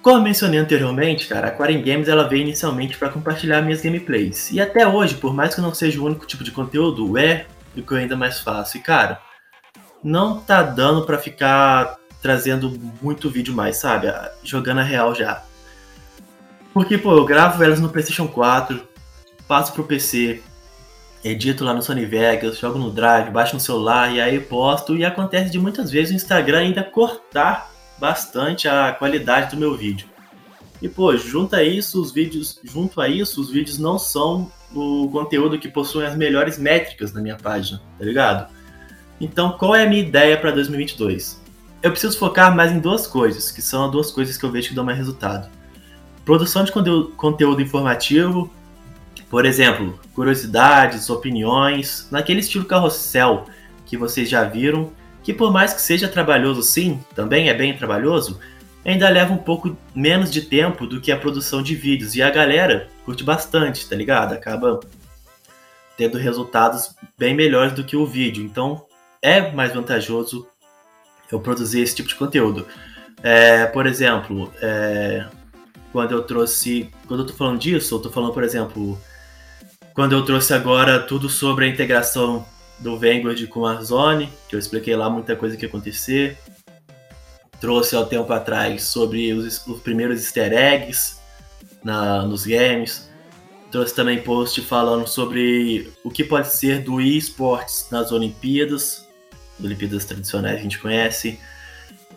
Como 0.02 0.22
mencionei 0.22 0.60
anteriormente, 0.60 1.26
cara, 1.26 1.46
a 1.46 1.50
Aquarium 1.50 1.82
Games 1.82 2.08
ela 2.08 2.28
veio 2.28 2.42
inicialmente 2.42 2.98
para 2.98 3.08
compartilhar 3.08 3.62
minhas 3.62 3.80
gameplays. 3.80 4.50
E 4.52 4.60
até 4.60 4.86
hoje, 4.86 5.14
por 5.14 5.32
mais 5.32 5.54
que 5.54 5.62
não 5.62 5.72
seja 5.72 5.98
o 5.98 6.04
único 6.04 6.26
tipo 6.26 6.44
de 6.44 6.50
conteúdo, 6.50 7.16
é 7.16 7.46
o 7.74 7.82
que 7.82 7.92
eu 7.92 7.96
ainda 7.96 8.16
mais 8.16 8.40
faço. 8.40 8.76
E 8.76 8.80
cara, 8.80 9.20
não 10.04 10.38
tá 10.38 10.62
dando 10.62 11.06
para 11.06 11.16
ficar 11.16 11.96
trazendo 12.20 12.78
muito 13.00 13.30
vídeo 13.30 13.54
mais, 13.54 13.78
sabe? 13.78 14.12
Jogando 14.42 14.80
a 14.80 14.84
real 14.84 15.14
já. 15.14 15.47
Porque, 16.78 16.96
pô, 16.96 17.12
eu 17.12 17.24
gravo 17.24 17.64
elas 17.64 17.80
no 17.80 17.88
PlayStation 17.88 18.28
4, 18.28 18.80
passo 19.48 19.72
pro 19.72 19.82
PC, 19.82 20.40
edito 21.24 21.64
lá 21.64 21.74
no 21.74 21.82
Sony 21.82 22.06
Vegas, 22.06 22.56
jogo 22.56 22.78
no 22.78 22.92
Drive, 22.92 23.32
baixo 23.32 23.54
no 23.54 23.60
celular 23.60 24.14
e 24.14 24.20
aí 24.20 24.38
posto. 24.38 24.96
E 24.96 25.04
acontece 25.04 25.50
de 25.50 25.58
muitas 25.58 25.90
vezes 25.90 26.12
o 26.12 26.14
Instagram 26.14 26.60
ainda 26.60 26.84
cortar 26.84 27.68
bastante 27.98 28.68
a 28.68 28.92
qualidade 28.92 29.56
do 29.56 29.60
meu 29.60 29.76
vídeo. 29.76 30.06
E 30.80 30.88
pô, 30.88 31.16
junto 31.16 31.56
a 31.56 31.64
isso, 31.64 32.00
os 32.00 32.12
vídeos, 32.12 32.60
junto 32.62 33.00
a 33.00 33.08
isso, 33.08 33.40
os 33.40 33.50
vídeos 33.50 33.76
não 33.76 33.98
são 33.98 34.48
o 34.72 35.10
conteúdo 35.10 35.58
que 35.58 35.66
possui 35.66 36.06
as 36.06 36.14
melhores 36.14 36.58
métricas 36.58 37.12
na 37.12 37.20
minha 37.20 37.36
página, 37.36 37.82
tá 37.98 38.04
ligado? 38.04 38.54
Então, 39.20 39.50
qual 39.58 39.74
é 39.74 39.82
a 39.82 39.88
minha 39.88 40.02
ideia 40.02 40.38
para 40.38 40.52
2022? 40.52 41.42
Eu 41.82 41.90
preciso 41.90 42.16
focar 42.16 42.54
mais 42.54 42.70
em 42.70 42.78
duas 42.78 43.04
coisas, 43.04 43.50
que 43.50 43.60
são 43.60 43.86
as 43.86 43.90
duas 43.90 44.12
coisas 44.12 44.36
que 44.36 44.44
eu 44.44 44.52
vejo 44.52 44.68
que 44.68 44.76
dão 44.76 44.84
mais 44.84 44.96
resultado. 44.96 45.57
Produção 46.28 46.62
de 46.62 46.70
conteúdo, 47.16 47.62
informativo, 47.62 48.52
por 49.30 49.46
exemplo, 49.46 49.98
curiosidades, 50.14 51.08
opiniões, 51.08 52.06
naquele 52.10 52.40
estilo 52.40 52.66
carrossel 52.66 53.46
que 53.86 53.96
vocês 53.96 54.28
já 54.28 54.44
viram, 54.44 54.92
que 55.22 55.32
por 55.32 55.50
mais 55.50 55.72
que 55.72 55.80
seja 55.80 56.06
trabalhoso 56.06 56.62
sim, 56.62 57.02
também 57.14 57.48
é 57.48 57.54
bem 57.54 57.74
trabalhoso, 57.74 58.38
ainda 58.84 59.08
leva 59.08 59.32
um 59.32 59.38
pouco 59.38 59.74
menos 59.94 60.30
de 60.30 60.42
tempo 60.42 60.86
do 60.86 61.00
que 61.00 61.10
a 61.10 61.16
produção 61.16 61.62
de 61.62 61.74
vídeos. 61.74 62.14
E 62.14 62.20
a 62.20 62.28
galera 62.28 62.90
curte 63.06 63.24
bastante, 63.24 63.88
tá 63.88 63.96
ligado? 63.96 64.34
Acaba 64.34 64.80
tendo 65.96 66.18
resultados 66.18 66.94
bem 67.16 67.34
melhores 67.34 67.72
do 67.72 67.84
que 67.84 67.96
o 67.96 68.04
vídeo. 68.04 68.44
Então 68.44 68.84
é 69.22 69.50
mais 69.50 69.72
vantajoso 69.72 70.46
eu 71.32 71.40
produzir 71.40 71.80
esse 71.80 71.96
tipo 71.96 72.10
de 72.10 72.16
conteúdo. 72.16 72.66
É, 73.22 73.64
por 73.64 73.86
exemplo, 73.86 74.52
é, 74.60 75.26
quando 75.98 76.12
eu 76.12 76.22
trouxe. 76.22 76.88
Quando 77.08 77.24
eu 77.24 77.26
tô 77.26 77.32
falando 77.32 77.58
disso, 77.58 77.96
eu 77.96 77.98
tô 77.98 78.08
falando, 78.08 78.32
por 78.32 78.44
exemplo, 78.44 78.96
quando 79.92 80.12
eu 80.12 80.24
trouxe 80.24 80.54
agora 80.54 81.00
tudo 81.00 81.28
sobre 81.28 81.64
a 81.64 81.68
integração 81.68 82.46
do 82.78 82.96
Vanguard 82.96 83.44
com 83.48 83.66
a 83.66 83.82
Zone, 83.82 84.32
que 84.48 84.54
eu 84.54 84.60
expliquei 84.60 84.94
lá 84.94 85.10
muita 85.10 85.34
coisa 85.34 85.56
que 85.56 85.64
ia 85.64 85.68
acontecer. 85.68 86.38
Trouxe 87.60 87.96
há 87.96 88.00
um 88.00 88.04
tempo 88.04 88.32
atrás 88.32 88.84
sobre 88.84 89.32
os, 89.32 89.66
os 89.66 89.80
primeiros 89.80 90.20
easter 90.20 90.52
eggs 90.52 91.16
na, 91.82 92.22
nos 92.22 92.46
games. 92.46 93.10
Trouxe 93.72 93.92
também 93.92 94.22
post 94.22 94.60
falando 94.60 95.04
sobre 95.08 95.92
o 96.04 96.10
que 96.10 96.22
pode 96.22 96.54
ser 96.54 96.84
do 96.84 97.00
esportes 97.00 97.88
nas 97.90 98.12
Olimpíadas, 98.12 99.04
Olimpíadas 99.60 100.04
tradicionais 100.04 100.60
a 100.60 100.62
gente 100.62 100.78
conhece. 100.78 101.40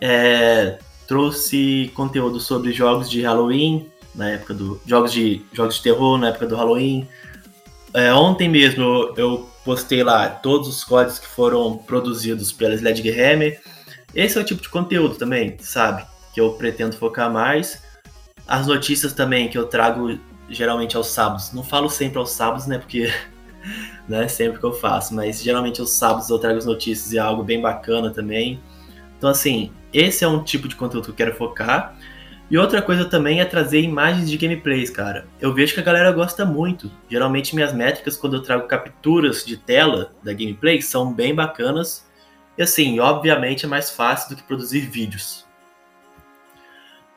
É, 0.00 0.78
trouxe 1.06 1.90
conteúdo 1.94 2.40
sobre 2.40 2.72
jogos 2.72 3.10
de 3.10 3.22
Halloween, 3.22 3.90
na 4.14 4.30
época 4.30 4.54
do. 4.54 4.80
jogos 4.86 5.12
de, 5.12 5.42
jogos 5.52 5.76
de 5.76 5.82
terror 5.82 6.18
na 6.18 6.28
época 6.28 6.46
do 6.46 6.56
Halloween. 6.56 7.08
É, 7.94 8.12
ontem 8.12 8.48
mesmo 8.48 9.12
eu 9.16 9.48
postei 9.64 10.02
lá 10.02 10.28
todos 10.28 10.68
os 10.68 10.84
códigos 10.84 11.18
que 11.18 11.26
foram 11.26 11.76
produzidos 11.76 12.52
pela 12.52 12.74
Sledgehammer. 12.74 13.60
Esse 14.14 14.38
é 14.38 14.40
o 14.40 14.44
tipo 14.44 14.62
de 14.62 14.68
conteúdo 14.68 15.14
também, 15.14 15.56
sabe? 15.60 16.04
Que 16.34 16.40
eu 16.40 16.52
pretendo 16.52 16.96
focar 16.96 17.30
mais. 17.30 17.82
As 18.46 18.66
notícias 18.66 19.12
também 19.12 19.48
que 19.48 19.56
eu 19.56 19.66
trago 19.66 20.18
geralmente 20.48 20.96
aos 20.96 21.08
sábados. 21.08 21.52
Não 21.52 21.62
falo 21.62 21.88
sempre 21.88 22.18
aos 22.18 22.30
sábados, 22.30 22.66
né? 22.66 22.78
Porque 22.78 23.12
não 24.08 24.20
é 24.20 24.28
sempre 24.28 24.58
que 24.58 24.64
eu 24.64 24.72
faço, 24.72 25.14
mas 25.14 25.42
geralmente 25.42 25.80
aos 25.80 25.92
sábados 25.92 26.28
eu 26.28 26.38
trago 26.38 26.58
as 26.58 26.66
notícias 26.66 27.12
e 27.12 27.18
é 27.18 27.20
algo 27.20 27.42
bem 27.42 27.60
bacana 27.60 28.10
também. 28.10 28.60
Então, 29.16 29.30
assim, 29.30 29.70
esse 29.92 30.24
é 30.24 30.28
um 30.28 30.42
tipo 30.42 30.68
de 30.68 30.76
conteúdo 30.76 31.04
que 31.04 31.10
eu 31.10 31.14
quero 31.14 31.34
focar. 31.34 31.96
E 32.50 32.58
outra 32.58 32.82
coisa 32.82 33.06
também 33.06 33.40
é 33.40 33.44
trazer 33.44 33.80
imagens 33.80 34.28
de 34.28 34.36
gameplays, 34.36 34.90
cara. 34.90 35.26
Eu 35.40 35.54
vejo 35.54 35.72
que 35.74 35.80
a 35.80 35.82
galera 35.82 36.12
gosta 36.12 36.44
muito. 36.44 36.90
Geralmente 37.08 37.54
minhas 37.54 37.72
métricas 37.72 38.16
quando 38.16 38.36
eu 38.36 38.42
trago 38.42 38.66
capturas 38.66 39.44
de 39.44 39.56
tela 39.56 40.12
da 40.22 40.32
gameplay 40.32 40.82
são 40.82 41.12
bem 41.12 41.34
bacanas. 41.34 42.06
E 42.58 42.62
assim, 42.62 43.00
obviamente 43.00 43.64
é 43.64 43.68
mais 43.68 43.90
fácil 43.90 44.30
do 44.30 44.36
que 44.36 44.42
produzir 44.46 44.80
vídeos. 44.80 45.46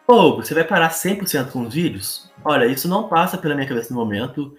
Pô, 0.08 0.38
você 0.38 0.54
vai 0.54 0.64
parar 0.64 0.92
100% 0.92 1.52
com 1.52 1.64
os 1.64 1.74
vídeos? 1.74 2.32
Olha, 2.44 2.66
isso 2.66 2.88
não 2.88 3.10
passa 3.10 3.38
pela 3.38 3.56
minha 3.56 3.68
cabeça 3.68 3.94
no 3.94 4.00
momento. 4.00 4.56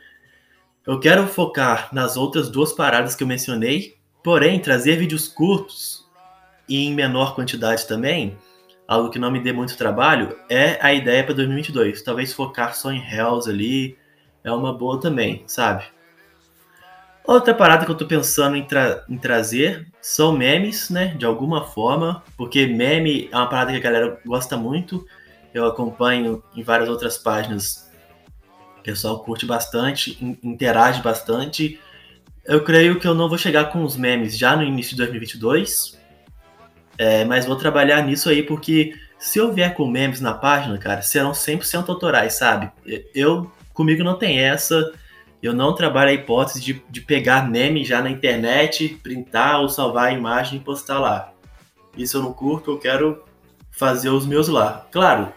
Eu 0.87 1.01
quero 1.01 1.27
focar 1.27 1.89
nas 1.93 2.17
outras 2.17 2.51
duas 2.51 2.73
paradas 2.73 3.15
que 3.15 3.23
eu 3.23 3.27
mencionei, 3.27 3.97
porém 4.23 4.61
trazer 4.61 4.97
vídeos 4.97 5.27
curtos 5.27 5.96
e 6.69 6.85
em 6.87 6.95
menor 6.95 7.35
quantidade 7.35 7.87
também 7.87 8.37
algo 8.87 9.11
que 9.11 9.19
não 9.19 9.31
me 9.31 9.41
dê 9.41 9.53
muito 9.53 9.77
trabalho, 9.77 10.39
é 10.49 10.79
a 10.81 10.93
ideia 10.93 11.25
para 11.25 11.35
2022. 11.35 12.03
Talvez 12.03 12.33
focar 12.33 12.75
só 12.75 12.93
em 12.93 13.03
Hells 13.03 13.51
ali 13.51 13.99
é 14.45 14.53
uma 14.53 14.73
boa 14.73 15.01
também, 15.01 15.43
sabe? 15.47 15.85
Outra 17.25 17.53
parada 17.53 17.85
que 17.85 17.91
eu 17.91 17.97
tô 17.97 18.07
pensando 18.07 18.57
em, 18.57 18.63
tra 18.63 19.05
em, 19.09 19.19
trazer 19.19 19.89
são 20.01 20.31
memes, 20.31 20.89
né? 20.91 21.17
De 21.19 21.27
alguma 21.27 21.65
forma, 21.65 22.23
porque 22.37 22.67
meme 22.67 23.29
é 23.33 23.37
uma 23.37 23.49
parada 23.49 23.73
que 23.73 23.79
a 23.79 23.81
galera 23.81 24.21
gosta 24.25 24.57
muito. 24.57 25.05
Eu 25.53 25.67
acompanho 25.67 26.43
em 26.55 26.63
várias 26.63 26.89
outras 26.89 27.19
páginas. 27.19 27.91
O 28.79 28.83
pessoal 28.83 29.19
curte 29.25 29.45
bastante, 29.45 30.17
interage 30.45 31.03
bastante. 31.03 31.81
Eu 32.45 32.63
creio 32.63 33.01
que 33.01 33.09
eu 33.09 33.15
não 33.15 33.29
vou 33.29 33.37
chegar 33.37 33.73
com 33.73 33.83
os 33.83 33.97
memes 33.97 34.39
já 34.39 34.55
no 34.55 34.63
início 34.63 34.93
de 34.93 34.99
2022, 34.99 35.96
é, 36.99 37.25
mas 37.25 37.47
vou 37.47 37.57
trabalhar 37.57 38.03
nisso 38.03 38.29
aí 38.29 38.43
porque 38.43 38.95
se 39.19 39.39
eu 39.39 39.53
vier 39.53 39.75
com 39.75 39.87
memes 39.87 40.21
na 40.21 40.35
página, 40.35 40.77
cara, 40.79 41.03
serão 41.03 41.33
100% 41.33 41.89
autorais, 41.89 42.35
sabe? 42.35 42.71
Eu, 43.15 43.51
comigo 43.73 44.05
não 44.05 44.19
tem 44.19 44.41
essa. 44.41 44.93
Eu 45.43 45.55
não 45.55 45.75
trabalho 45.75 46.11
a 46.11 46.15
hipótese 46.15 46.61
de, 46.61 46.83
de 46.89 47.01
pegar 47.01 47.49
meme 47.49 47.85
já 47.85 48.03
na 48.03 48.11
internet, 48.11 49.01
printar 49.03 49.61
ou 49.61 49.69
salvar 49.69 50.09
a 50.09 50.13
imagem 50.13 50.59
e 50.59 50.63
postar 50.63 50.99
lá. 50.99 51.33
Isso 51.97 52.17
eu 52.17 52.23
não 52.23 52.33
curto, 52.33 52.73
eu 52.73 52.79
quero 52.79 53.25
fazer 53.71 54.11
os 54.11 54.27
meus 54.27 54.49
lá. 54.49 54.87
Claro, 54.91 55.33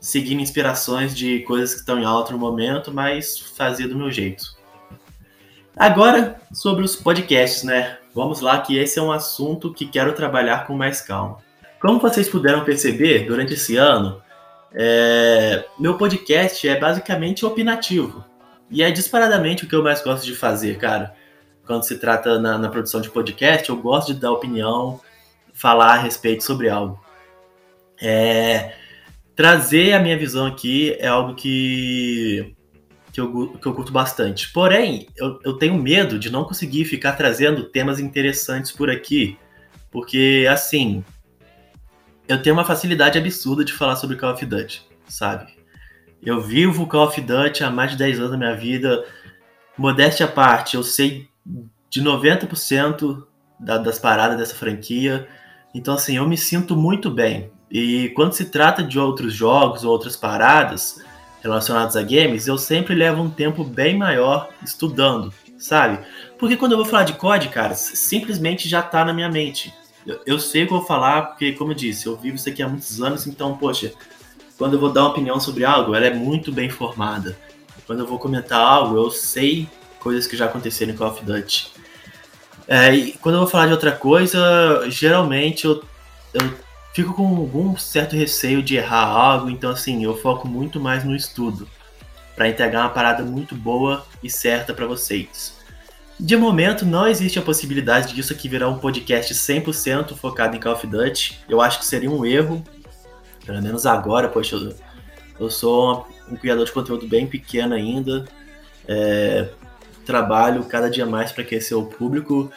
seguindo 0.00 0.40
inspirações 0.40 1.14
de 1.14 1.40
coisas 1.40 1.74
que 1.74 1.80
estão 1.80 1.98
em 1.98 2.04
alta 2.04 2.32
no 2.32 2.38
momento, 2.38 2.92
mas 2.92 3.38
fazer 3.38 3.86
do 3.88 3.96
meu 3.96 4.10
jeito. 4.10 4.44
Agora, 5.76 6.40
sobre 6.52 6.84
os 6.84 6.96
podcasts, 6.96 7.62
né? 7.62 7.98
Vamos 8.14 8.40
lá, 8.40 8.60
que 8.60 8.76
esse 8.76 8.98
é 8.98 9.02
um 9.02 9.12
assunto 9.12 9.72
que 9.72 9.86
quero 9.86 10.12
trabalhar 10.12 10.66
com 10.66 10.74
mais 10.74 11.00
calma. 11.00 11.38
Como 11.80 12.00
vocês 12.00 12.28
puderam 12.28 12.64
perceber 12.64 13.26
durante 13.26 13.54
esse 13.54 13.76
ano, 13.76 14.20
é... 14.72 15.64
meu 15.78 15.96
podcast 15.96 16.68
é 16.68 16.78
basicamente 16.78 17.46
opinativo. 17.46 18.24
E 18.70 18.82
é 18.82 18.90
disparadamente 18.90 19.64
o 19.64 19.68
que 19.68 19.74
eu 19.74 19.82
mais 19.82 20.02
gosto 20.02 20.24
de 20.24 20.34
fazer, 20.34 20.78
cara. 20.78 21.14
Quando 21.66 21.84
se 21.84 21.98
trata 21.98 22.38
na, 22.38 22.58
na 22.58 22.68
produção 22.68 23.00
de 23.00 23.10
podcast, 23.10 23.68
eu 23.68 23.76
gosto 23.76 24.12
de 24.12 24.20
dar 24.20 24.32
opinião, 24.32 25.00
falar 25.52 25.94
a 25.94 25.98
respeito 25.98 26.42
sobre 26.42 26.68
algo. 26.68 27.00
É... 28.00 28.74
Trazer 29.36 29.92
a 29.92 30.00
minha 30.00 30.18
visão 30.18 30.46
aqui 30.46 30.96
é 30.98 31.06
algo 31.06 31.34
que 31.34 32.54
que 33.12 33.20
eu, 33.20 33.48
que 33.48 33.66
eu 33.66 33.74
curto 33.74 33.92
bastante. 33.92 34.52
Porém, 34.52 35.08
eu, 35.16 35.38
eu 35.44 35.54
tenho 35.54 35.74
medo 35.74 36.18
de 36.18 36.30
não 36.30 36.44
conseguir 36.44 36.84
ficar 36.84 37.12
trazendo 37.12 37.64
temas 37.64 37.98
interessantes 37.98 38.70
por 38.70 38.90
aqui, 38.90 39.38
porque, 39.90 40.46
assim, 40.50 41.04
eu 42.28 42.40
tenho 42.40 42.54
uma 42.54 42.64
facilidade 42.64 43.18
absurda 43.18 43.64
de 43.64 43.72
falar 43.72 43.96
sobre 43.96 44.16
Call 44.16 44.32
of 44.32 44.46
Duty, 44.46 44.82
sabe? 45.08 45.52
Eu 46.22 46.40
vivo 46.40 46.86
Call 46.86 47.08
of 47.08 47.20
Duty 47.20 47.64
há 47.64 47.70
mais 47.70 47.92
de 47.92 47.96
10 47.96 48.18
anos 48.18 48.30
da 48.30 48.36
minha 48.36 48.54
vida. 48.54 49.04
Modéstia 49.76 50.26
à 50.26 50.28
parte, 50.28 50.76
eu 50.76 50.82
sei 50.82 51.28
de 51.88 52.00
90% 52.02 53.24
da, 53.58 53.78
das 53.78 53.98
paradas 53.98 54.38
dessa 54.38 54.54
franquia. 54.54 55.26
Então, 55.74 55.94
assim, 55.94 56.16
eu 56.16 56.28
me 56.28 56.36
sinto 56.36 56.76
muito 56.76 57.10
bem. 57.10 57.50
E 57.70 58.10
quando 58.10 58.32
se 58.32 58.46
trata 58.46 58.82
de 58.82 58.98
outros 58.98 59.32
jogos 59.32 59.84
ou 59.84 59.90
outras 59.90 60.16
paradas, 60.16 61.02
relacionados 61.42 61.96
a 61.96 62.02
games, 62.02 62.46
eu 62.46 62.58
sempre 62.58 62.94
levo 62.94 63.22
um 63.22 63.30
tempo 63.30 63.64
bem 63.64 63.96
maior 63.96 64.48
estudando, 64.62 65.32
sabe? 65.58 65.98
Porque 66.38 66.56
quando 66.56 66.72
eu 66.72 66.78
vou 66.78 66.86
falar 66.86 67.04
de 67.04 67.14
COD, 67.14 67.48
cara, 67.48 67.74
simplesmente 67.74 68.68
já 68.68 68.82
tá 68.82 69.04
na 69.04 69.12
minha 69.12 69.28
mente. 69.28 69.72
Eu, 70.06 70.20
eu 70.26 70.38
sei 70.38 70.64
o 70.64 70.66
que 70.66 70.72
eu 70.72 70.78
vou 70.78 70.86
falar, 70.86 71.22
porque, 71.22 71.52
como 71.52 71.72
eu 71.72 71.76
disse, 71.76 72.06
eu 72.06 72.16
vivo 72.16 72.36
isso 72.36 72.48
aqui 72.48 72.62
há 72.62 72.68
muitos 72.68 73.02
anos, 73.02 73.26
então, 73.26 73.56
poxa, 73.56 73.92
quando 74.56 74.74
eu 74.74 74.80
vou 74.80 74.92
dar 74.92 75.02
uma 75.02 75.10
opinião 75.10 75.40
sobre 75.40 75.64
algo, 75.64 75.94
ela 75.94 76.06
é 76.06 76.14
muito 76.14 76.52
bem 76.52 76.68
formada. 76.68 77.36
Quando 77.86 78.00
eu 78.00 78.06
vou 78.06 78.18
comentar 78.18 78.60
algo, 78.60 78.96
eu 78.96 79.10
sei 79.10 79.68
coisas 79.98 80.26
que 80.26 80.36
já 80.36 80.46
aconteceram 80.46 80.92
em 80.92 80.96
Call 80.96 81.08
of 81.08 81.24
Duty. 81.24 81.72
É, 82.66 82.94
e 82.94 83.12
quando 83.14 83.34
eu 83.34 83.40
vou 83.40 83.48
falar 83.48 83.66
de 83.66 83.72
outra 83.72 83.92
coisa, 83.92 84.88
geralmente 84.88 85.64
eu, 85.64 85.82
eu 86.32 86.54
fico 86.92 87.14
com 87.14 87.36
algum 87.36 87.76
certo 87.76 88.16
receio 88.16 88.62
de 88.62 88.76
errar 88.76 89.06
algo, 89.06 89.50
então 89.50 89.70
assim, 89.70 90.04
eu 90.04 90.16
foco 90.16 90.48
muito 90.48 90.80
mais 90.80 91.04
no 91.04 91.14
estudo 91.14 91.68
para 92.34 92.48
entregar 92.48 92.80
uma 92.80 92.90
parada 92.90 93.22
muito 93.22 93.54
boa 93.54 94.06
e 94.22 94.30
certa 94.30 94.72
para 94.72 94.86
vocês. 94.86 95.58
De 96.18 96.36
momento, 96.36 96.84
não 96.84 97.06
existe 97.06 97.38
a 97.38 97.42
possibilidade 97.42 98.14
disso 98.14 98.32
aqui 98.32 98.48
virar 98.48 98.68
um 98.68 98.78
podcast 98.78 99.32
100% 99.32 100.14
focado 100.16 100.54
em 100.54 100.60
Call 100.60 100.74
of 100.74 100.86
Duty. 100.86 101.40
Eu 101.48 101.60
acho 101.62 101.78
que 101.78 101.86
seria 101.86 102.10
um 102.10 102.26
erro, 102.26 102.62
pelo 103.44 103.62
menos 103.62 103.86
agora, 103.86 104.28
poxa, 104.28 104.56
eu, 104.56 104.74
eu 105.38 105.50
sou 105.50 106.06
um 106.30 106.36
criador 106.36 106.66
de 106.66 106.72
conteúdo 106.72 107.06
bem 107.06 107.26
pequeno 107.26 107.74
ainda. 107.74 108.26
É, 108.86 109.48
trabalho 110.04 110.64
cada 110.64 110.90
dia 110.90 111.06
mais 111.06 111.32
para 111.32 111.44
crescer 111.44 111.74
o 111.74 111.86
público. 111.86 112.50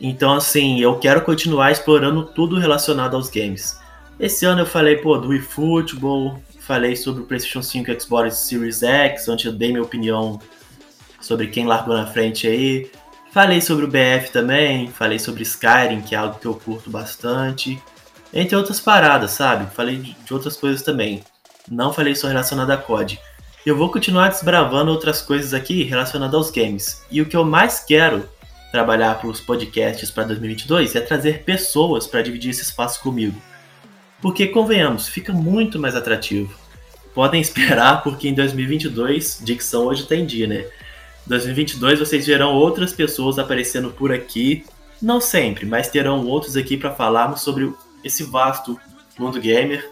Então, 0.00 0.34
assim, 0.34 0.80
eu 0.80 0.98
quero 0.98 1.22
continuar 1.22 1.72
explorando 1.72 2.24
tudo 2.24 2.58
relacionado 2.58 3.16
aos 3.16 3.30
games. 3.30 3.80
Esse 4.18 4.44
ano 4.44 4.62
eu 4.62 4.66
falei, 4.66 4.96
pô, 4.96 5.16
do 5.18 5.32
eFootball, 5.34 6.40
falei 6.60 6.96
sobre 6.96 7.22
o 7.22 7.26
PlayStation 7.26 7.62
5 7.62 7.90
e 7.90 8.00
Xbox 8.00 8.36
Series 8.38 8.82
X, 8.82 9.28
onde 9.28 9.46
eu 9.46 9.52
dei 9.52 9.70
minha 9.70 9.82
opinião 9.82 10.40
sobre 11.20 11.46
quem 11.48 11.66
largou 11.66 11.94
na 11.94 12.06
frente 12.06 12.46
aí. 12.46 12.90
Falei 13.32 13.60
sobre 13.60 13.84
o 13.84 13.88
BF 13.88 14.30
também, 14.32 14.88
falei 14.88 15.18
sobre 15.18 15.42
Skyrim, 15.42 16.00
que 16.00 16.14
é 16.14 16.18
algo 16.18 16.38
que 16.38 16.46
eu 16.46 16.54
curto 16.54 16.90
bastante. 16.90 17.80
Entre 18.32 18.56
outras 18.56 18.80
paradas, 18.80 19.32
sabe? 19.32 19.70
Falei 19.74 19.98
de 19.98 20.32
outras 20.32 20.56
coisas 20.56 20.82
também. 20.82 21.22
Não 21.70 21.92
falei 21.92 22.14
só 22.14 22.28
relacionado 22.28 22.70
a 22.70 22.76
COD. 22.76 23.18
Eu 23.64 23.76
vou 23.76 23.90
continuar 23.90 24.28
desbravando 24.28 24.90
outras 24.90 25.20
coisas 25.20 25.52
aqui 25.52 25.82
relacionadas 25.82 26.34
aos 26.34 26.50
games. 26.50 27.04
E 27.10 27.20
o 27.20 27.26
que 27.26 27.36
eu 27.36 27.44
mais 27.44 27.80
quero 27.80 28.28
trabalhar 28.76 29.18
para 29.18 29.30
os 29.30 29.40
podcasts 29.40 30.10
para 30.10 30.24
2022 30.24 30.94
é 30.96 31.00
trazer 31.00 31.44
pessoas 31.44 32.06
para 32.06 32.20
dividir 32.20 32.50
esse 32.50 32.60
espaço 32.60 33.00
comigo. 33.00 33.40
Porque, 34.20 34.46
convenhamos, 34.48 35.08
fica 35.08 35.32
muito 35.32 35.78
mais 35.78 35.96
atrativo. 35.96 36.54
Podem 37.14 37.40
esperar, 37.40 38.02
porque 38.02 38.28
em 38.28 38.34
2022, 38.34 39.40
dicção 39.42 39.86
hoje 39.86 40.04
tem 40.04 40.26
dia, 40.26 40.46
né? 40.46 40.66
2022 41.26 41.98
vocês 41.98 42.26
verão 42.26 42.52
outras 42.52 42.92
pessoas 42.92 43.38
aparecendo 43.38 43.90
por 43.90 44.12
aqui, 44.12 44.62
não 45.00 45.22
sempre, 45.22 45.64
mas 45.64 45.88
terão 45.88 46.26
outros 46.26 46.54
aqui 46.54 46.76
para 46.76 46.92
falarmos 46.92 47.40
sobre 47.40 47.72
esse 48.04 48.24
vasto 48.24 48.78
mundo 49.18 49.40
gamer 49.40 49.90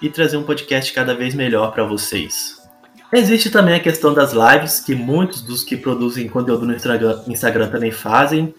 e 0.00 0.08
trazer 0.08 0.36
um 0.36 0.44
podcast 0.44 0.92
cada 0.92 1.16
vez 1.16 1.34
melhor 1.34 1.72
para 1.72 1.82
vocês. 1.82 2.63
Existe 3.14 3.48
também 3.50 3.74
a 3.74 3.80
questão 3.80 4.12
das 4.12 4.32
lives, 4.32 4.80
que 4.80 4.94
muitos 4.94 5.40
dos 5.40 5.62
que 5.62 5.76
produzem 5.76 6.28
conteúdo 6.28 6.66
no 6.66 6.74
Instagram, 6.74 7.68
também 7.70 7.92
fazem, 7.92 8.54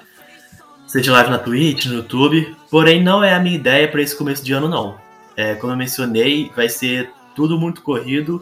seja 0.88 1.12
live 1.12 1.30
na 1.30 1.38
Twitch, 1.38 1.86
no 1.86 1.96
YouTube, 1.96 2.56
porém 2.72 3.04
não 3.04 3.24
é 3.24 3.34
a 3.34 3.40
minha 3.40 3.56
ideia 3.56 3.88
para 3.88 4.02
esse 4.02 4.16
começo 4.16 4.44
de 4.44 4.54
ano 4.54 4.70
não. 4.70 4.96
É, 5.36 5.56
como 5.56 5.74
eu 5.74 5.78
mencionei, 5.78 6.50
vai 6.56 6.70
ser 6.70 7.12
tudo 7.36 7.60
muito 7.60 7.82
corrido 7.82 8.42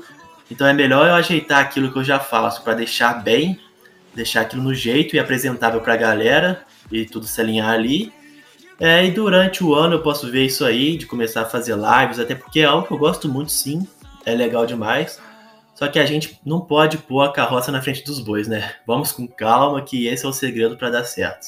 então 0.54 0.68
é 0.68 0.74
melhor 0.74 1.08
eu 1.08 1.16
ajeitar 1.16 1.62
aquilo 1.62 1.92
que 1.92 1.98
eu 1.98 2.04
já 2.04 2.20
faço 2.20 2.64
para 2.64 2.76
deixar 2.76 3.24
bem, 3.24 3.60
deixar 4.14 4.42
aquilo 4.42 4.62
no 4.62 4.74
jeito 4.74 5.16
e 5.16 5.20
apresentável 5.20 5.82
para 5.82 5.94
a 5.94 5.98
galera 5.98 6.62
e 6.92 7.06
tudo 7.06 7.26
se 7.26 7.42
alinhar 7.42 7.72
ali. 7.72 8.14
É, 8.80 9.04
e 9.04 9.10
durante 9.10 9.64
o 9.64 9.74
ano 9.74 9.96
eu 9.96 10.02
posso 10.04 10.30
ver 10.30 10.46
isso 10.46 10.64
aí, 10.64 10.96
de 10.96 11.08
começar 11.08 11.42
a 11.42 11.46
fazer 11.46 11.76
lives, 11.76 12.20
até 12.20 12.36
porque 12.36 12.60
é 12.60 12.66
algo 12.66 12.86
que 12.88 12.94
eu 12.94 13.00
gosto 13.00 13.28
muito 13.28 13.52
sim, 13.52 13.88
é 14.26 14.36
legal 14.36 14.66
demais. 14.68 15.20
Só 15.84 15.90
que 15.90 16.00
a 16.00 16.06
gente 16.06 16.40
não 16.46 16.62
pode 16.62 16.98
pôr 16.98 17.24
a 17.24 17.34
carroça 17.34 17.70
na 17.70 17.82
frente 17.82 18.06
dos 18.06 18.22
bois, 18.22 18.48
né? 18.48 18.74
Vamos 18.88 19.12
com 19.12 19.28
calma, 19.28 19.82
que 19.82 20.08
esse 20.08 20.26
é 20.26 20.30
o 20.30 20.32
segredo 20.32 20.78
para 20.78 20.90
dar 20.90 21.04
certo. 21.04 21.46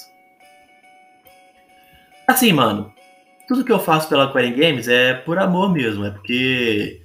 Assim, 2.28 2.52
mano, 2.52 2.92
tudo 3.48 3.64
que 3.64 3.72
eu 3.72 3.80
faço 3.80 4.10
pela 4.10 4.26
Aquarium 4.26 4.58
Games 4.58 4.90
é 4.90 5.14
por 5.14 5.40
amor 5.40 5.72
mesmo, 5.72 6.04
é 6.04 6.10
porque 6.10 7.02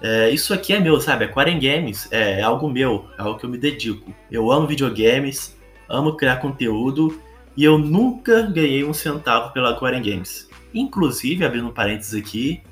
é, 0.00 0.30
isso 0.30 0.54
aqui 0.54 0.72
é 0.72 0.78
meu, 0.78 1.00
sabe? 1.00 1.24
Aquarium 1.24 1.58
Games 1.58 2.06
é, 2.12 2.38
é 2.38 2.42
algo 2.42 2.70
meu, 2.70 3.10
é 3.18 3.22
algo 3.22 3.40
que 3.40 3.44
eu 3.44 3.50
me 3.50 3.58
dedico. 3.58 4.14
Eu 4.30 4.52
amo 4.52 4.68
videogames, 4.68 5.58
amo 5.88 6.16
criar 6.16 6.36
conteúdo 6.36 7.20
e 7.56 7.64
eu 7.64 7.76
nunca 7.76 8.42
ganhei 8.42 8.84
um 8.84 8.94
centavo 8.94 9.52
pela 9.52 9.70
Aquarium 9.70 10.00
Games. 10.00 10.48
Inclusive, 10.72 11.44
abrindo 11.44 11.66
um 11.66 11.74
parênteses 11.74 12.14
aqui, 12.14 12.62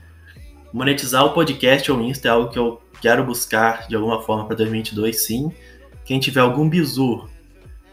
monetizar 0.72 1.24
o 1.24 1.32
podcast 1.32 1.90
ou 1.90 1.98
o 1.98 2.02
Insta 2.04 2.28
é 2.28 2.30
algo 2.30 2.50
que 2.50 2.58
eu 2.60 2.83
quero 3.04 3.22
buscar 3.22 3.86
de 3.86 3.94
alguma 3.94 4.22
forma 4.22 4.46
para 4.46 4.56
2022, 4.56 5.26
sim. 5.26 5.52
Quem 6.06 6.18
tiver 6.18 6.40
algum 6.40 6.66
bizu 6.66 7.28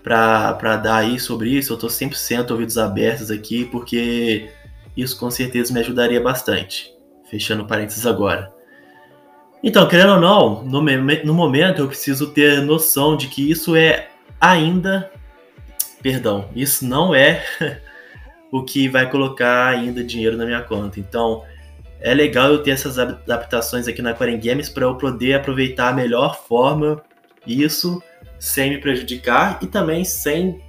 para 0.02 0.78
dar 0.78 1.00
aí 1.00 1.20
sobre 1.20 1.50
isso, 1.50 1.74
eu 1.74 1.78
tô 1.78 1.88
100% 1.88 2.50
ouvidos 2.50 2.78
abertos 2.78 3.30
aqui, 3.30 3.66
porque 3.66 4.50
isso 4.96 5.20
com 5.20 5.30
certeza 5.30 5.74
me 5.74 5.82
ajudaria 5.82 6.22
bastante. 6.22 6.94
Fechando 7.30 7.66
parênteses 7.66 8.06
agora. 8.06 8.54
Então, 9.62 9.86
querendo 9.86 10.14
ou 10.14 10.22
não, 10.22 10.64
no, 10.64 10.82
no 10.82 11.34
momento 11.34 11.82
eu 11.82 11.88
preciso 11.90 12.32
ter 12.32 12.62
noção 12.62 13.18
de 13.18 13.28
que 13.28 13.52
isso 13.52 13.76
é 13.76 14.08
ainda. 14.40 15.12
Perdão, 16.02 16.48
isso 16.56 16.86
não 16.86 17.14
é 17.14 17.44
o 18.50 18.64
que 18.64 18.88
vai 18.88 19.12
colocar 19.12 19.68
ainda 19.68 20.02
dinheiro 20.02 20.38
na 20.38 20.46
minha 20.46 20.62
conta. 20.62 21.02
Então, 21.02 21.44
é 22.02 22.14
legal 22.14 22.52
eu 22.52 22.64
ter 22.64 22.72
essas 22.72 22.98
adaptações 22.98 23.88
aqui 23.88 24.02
na 24.02 24.10
Aquarium 24.12 24.40
Games 24.40 24.70
para 24.70 24.86
eu 24.86 24.96
poder 24.96 25.36
aproveitar 25.36 25.90
a 25.90 25.94
melhor 25.94 26.44
forma 26.48 27.02
isso 27.46 28.02
sem 28.40 28.72
me 28.72 28.80
prejudicar 28.80 29.60
e 29.62 29.68
também 29.68 30.04
sem 30.04 30.60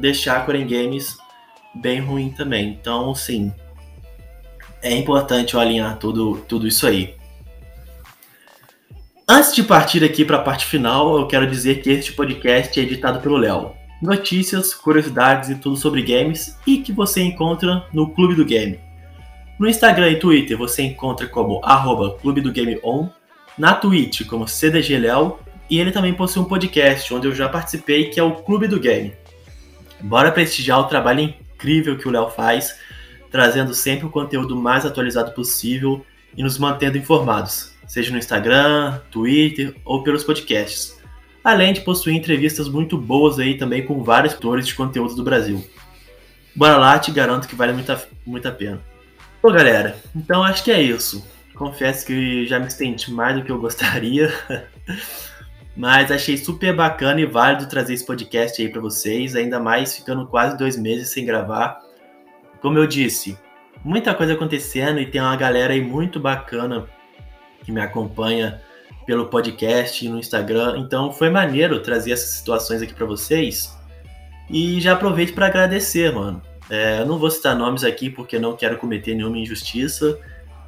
deixar 0.00 0.36
a 0.36 0.38
Aquarium 0.38 0.66
Games 0.66 1.18
bem 1.74 2.00
ruim 2.00 2.30
também. 2.30 2.70
Então, 2.80 3.14
sim, 3.14 3.52
é 4.82 4.94
importante 4.94 5.54
eu 5.54 5.60
alinhar 5.60 5.98
tudo, 5.98 6.38
tudo 6.48 6.66
isso 6.66 6.86
aí. 6.86 7.14
Antes 9.28 9.54
de 9.54 9.62
partir 9.62 10.02
aqui 10.02 10.24
para 10.24 10.38
a 10.38 10.42
parte 10.42 10.64
final, 10.64 11.18
eu 11.18 11.26
quero 11.26 11.46
dizer 11.46 11.82
que 11.82 11.90
este 11.90 12.12
podcast 12.12 12.80
é 12.80 12.82
editado 12.82 13.20
pelo 13.20 13.36
Léo. 13.36 13.74
Notícias, 14.00 14.72
curiosidades 14.72 15.50
e 15.50 15.56
tudo 15.56 15.76
sobre 15.76 16.02
games 16.02 16.56
e 16.66 16.78
que 16.78 16.92
você 16.92 17.20
encontra 17.20 17.84
no 17.92 18.08
Clube 18.14 18.34
do 18.34 18.44
Game. 18.44 18.87
No 19.58 19.68
Instagram 19.68 20.10
e 20.10 20.18
Twitter 20.18 20.56
você 20.56 20.82
encontra 20.82 21.26
como 21.26 21.60
arroba 21.64 22.16
Clube 22.18 22.40
do 22.40 22.52
Game 22.52 22.78
On, 22.82 23.08
na 23.56 23.74
Twitch 23.74 24.26
como 24.26 24.46
CDGLéo 24.46 25.40
e 25.68 25.80
ele 25.80 25.90
também 25.90 26.14
possui 26.14 26.42
um 26.42 26.46
podcast 26.46 27.12
onde 27.12 27.26
eu 27.26 27.34
já 27.34 27.48
participei 27.48 28.10
que 28.10 28.20
é 28.20 28.22
o 28.22 28.36
Clube 28.36 28.68
do 28.68 28.78
Game. 28.78 29.14
Bora 30.00 30.30
prestigiar 30.30 30.80
o 30.80 30.84
trabalho 30.84 31.20
incrível 31.20 31.98
que 31.98 32.06
o 32.06 32.10
Léo 32.10 32.30
faz, 32.30 32.78
trazendo 33.30 33.74
sempre 33.74 34.06
o 34.06 34.10
conteúdo 34.10 34.54
mais 34.54 34.86
atualizado 34.86 35.32
possível 35.32 36.04
e 36.36 36.42
nos 36.42 36.56
mantendo 36.56 36.96
informados 36.96 37.76
seja 37.88 38.12
no 38.12 38.18
Instagram, 38.18 39.00
Twitter 39.10 39.74
ou 39.84 40.02
pelos 40.02 40.22
podcasts. 40.22 40.96
Além 41.42 41.72
de 41.72 41.80
possuir 41.80 42.14
entrevistas 42.14 42.68
muito 42.68 42.98
boas 42.98 43.38
aí 43.38 43.56
também 43.56 43.84
com 43.84 44.04
vários 44.04 44.34
autores 44.34 44.66
de 44.66 44.74
conteúdo 44.74 45.14
do 45.14 45.24
Brasil. 45.24 45.66
Bora 46.54 46.76
lá, 46.76 46.98
te 46.98 47.10
garanto 47.10 47.48
que 47.48 47.56
vale 47.56 47.72
muito 47.72 47.90
a, 47.90 48.00
muito 48.26 48.46
a 48.46 48.52
pena. 48.52 48.80
Bom, 49.40 49.52
galera, 49.52 49.96
então 50.16 50.42
acho 50.42 50.64
que 50.64 50.70
é 50.70 50.82
isso. 50.82 51.24
Confesso 51.54 52.04
que 52.04 52.44
já 52.46 52.58
me 52.58 52.66
estendi 52.66 53.12
mais 53.12 53.36
do 53.36 53.44
que 53.44 53.52
eu 53.52 53.60
gostaria. 53.60 54.32
Mas 55.76 56.10
achei 56.10 56.36
super 56.36 56.74
bacana 56.74 57.20
e 57.20 57.26
válido 57.26 57.68
trazer 57.68 57.94
esse 57.94 58.04
podcast 58.04 58.60
aí 58.60 58.68
para 58.68 58.80
vocês, 58.80 59.36
ainda 59.36 59.60
mais 59.60 59.94
ficando 59.94 60.26
quase 60.26 60.58
dois 60.58 60.76
meses 60.76 61.10
sem 61.10 61.24
gravar. 61.24 61.80
Como 62.60 62.78
eu 62.78 62.86
disse, 62.86 63.38
muita 63.84 64.12
coisa 64.12 64.32
acontecendo 64.32 64.98
e 64.98 65.06
tem 65.06 65.20
uma 65.20 65.36
galera 65.36 65.72
aí 65.72 65.80
muito 65.80 66.18
bacana 66.18 66.88
que 67.62 67.70
me 67.70 67.80
acompanha 67.80 68.60
pelo 69.06 69.26
podcast 69.26 70.04
e 70.04 70.08
no 70.08 70.18
Instagram. 70.18 70.78
Então 70.78 71.12
foi 71.12 71.30
maneiro 71.30 71.80
trazer 71.80 72.10
essas 72.10 72.30
situações 72.30 72.82
aqui 72.82 72.92
para 72.92 73.06
vocês. 73.06 73.72
E 74.50 74.80
já 74.80 74.94
aproveito 74.94 75.32
para 75.32 75.46
agradecer, 75.46 76.12
mano. 76.12 76.42
É, 76.70 77.04
não 77.04 77.18
vou 77.18 77.30
citar 77.30 77.56
nomes 77.56 77.84
aqui 77.84 78.10
porque 78.10 78.38
não 78.38 78.56
quero 78.56 78.78
cometer 78.78 79.14
nenhuma 79.14 79.38
injustiça, 79.38 80.18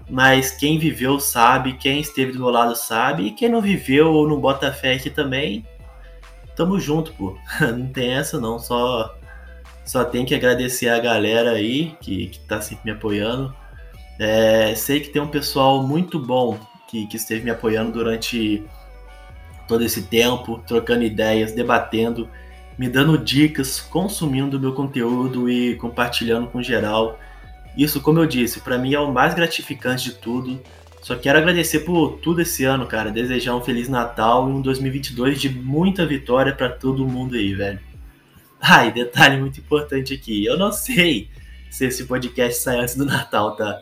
mas 0.09 0.51
quem 0.51 0.79
viveu 0.79 1.21
sabe, 1.21 1.75
quem 1.75 2.01
esteve 2.01 2.33
do 2.33 2.41
meu 2.41 2.51
lado 2.51 2.75
sabe, 2.75 3.27
e 3.27 3.31
quem 3.31 3.49
não 3.49 3.61
viveu 3.61 4.13
ou 4.13 4.29
não 4.29 4.41
bota 4.41 4.73
fé 4.73 4.95
aqui 4.95 5.11
também, 5.11 5.65
tamo 6.57 6.81
junto, 6.81 7.13
pô. 7.13 7.37
Não 7.61 7.87
tem 7.87 8.13
essa 8.13 8.41
não, 8.41 8.59
só 8.59 9.17
só 9.85 10.05
tem 10.05 10.25
que 10.25 10.35
agradecer 10.35 10.89
a 10.89 11.01
galera 11.01 11.53
aí 11.53 11.97
que, 12.01 12.29
que 12.29 12.41
tá 12.41 12.61
sempre 12.61 12.85
me 12.85 12.91
apoiando. 12.97 13.55
É, 14.19 14.75
sei 14.75 15.01
que 15.01 15.09
tem 15.09 15.21
um 15.21 15.29
pessoal 15.29 15.83
muito 15.83 16.19
bom 16.19 16.59
que, 16.87 17.07
que 17.07 17.17
esteve 17.17 17.43
me 17.43 17.51
apoiando 17.51 17.93
durante 17.93 18.65
todo 19.67 19.83
esse 19.83 20.03
tempo, 20.03 20.63
trocando 20.67 21.03
ideias, 21.03 21.53
debatendo, 21.53 22.29
me 22.81 22.89
dando 22.89 23.19
dicas, 23.19 23.79
consumindo 23.79 24.59
meu 24.59 24.73
conteúdo 24.73 25.51
e 25.51 25.75
compartilhando 25.75 26.47
com 26.47 26.63
geral. 26.63 27.21
Isso, 27.77 28.01
como 28.01 28.21
eu 28.21 28.25
disse, 28.25 28.61
para 28.61 28.79
mim 28.79 28.95
é 28.95 28.99
o 28.99 29.13
mais 29.13 29.35
gratificante 29.35 30.05
de 30.05 30.13
tudo. 30.15 30.59
Só 31.03 31.15
quero 31.15 31.37
agradecer 31.37 31.81
por 31.81 32.13
tudo 32.23 32.41
esse 32.41 32.65
ano, 32.65 32.87
cara. 32.87 33.11
Desejar 33.11 33.55
um 33.55 33.61
feliz 33.61 33.87
Natal 33.87 34.49
e 34.49 34.53
um 34.53 34.63
2022 34.63 35.39
de 35.39 35.51
muita 35.51 36.07
vitória 36.07 36.55
para 36.55 36.71
todo 36.71 37.07
mundo 37.07 37.35
aí, 37.35 37.53
velho. 37.53 37.79
Ah, 38.59 38.87
e 38.87 38.91
detalhe 38.91 39.39
muito 39.39 39.61
importante 39.61 40.15
aqui, 40.15 40.47
eu 40.47 40.57
não 40.57 40.73
sei 40.73 41.29
se 41.69 41.85
esse 41.85 42.07
podcast 42.07 42.63
sai 42.63 42.81
antes 42.81 42.95
do 42.97 43.05
Natal, 43.05 43.57
tá? 43.57 43.79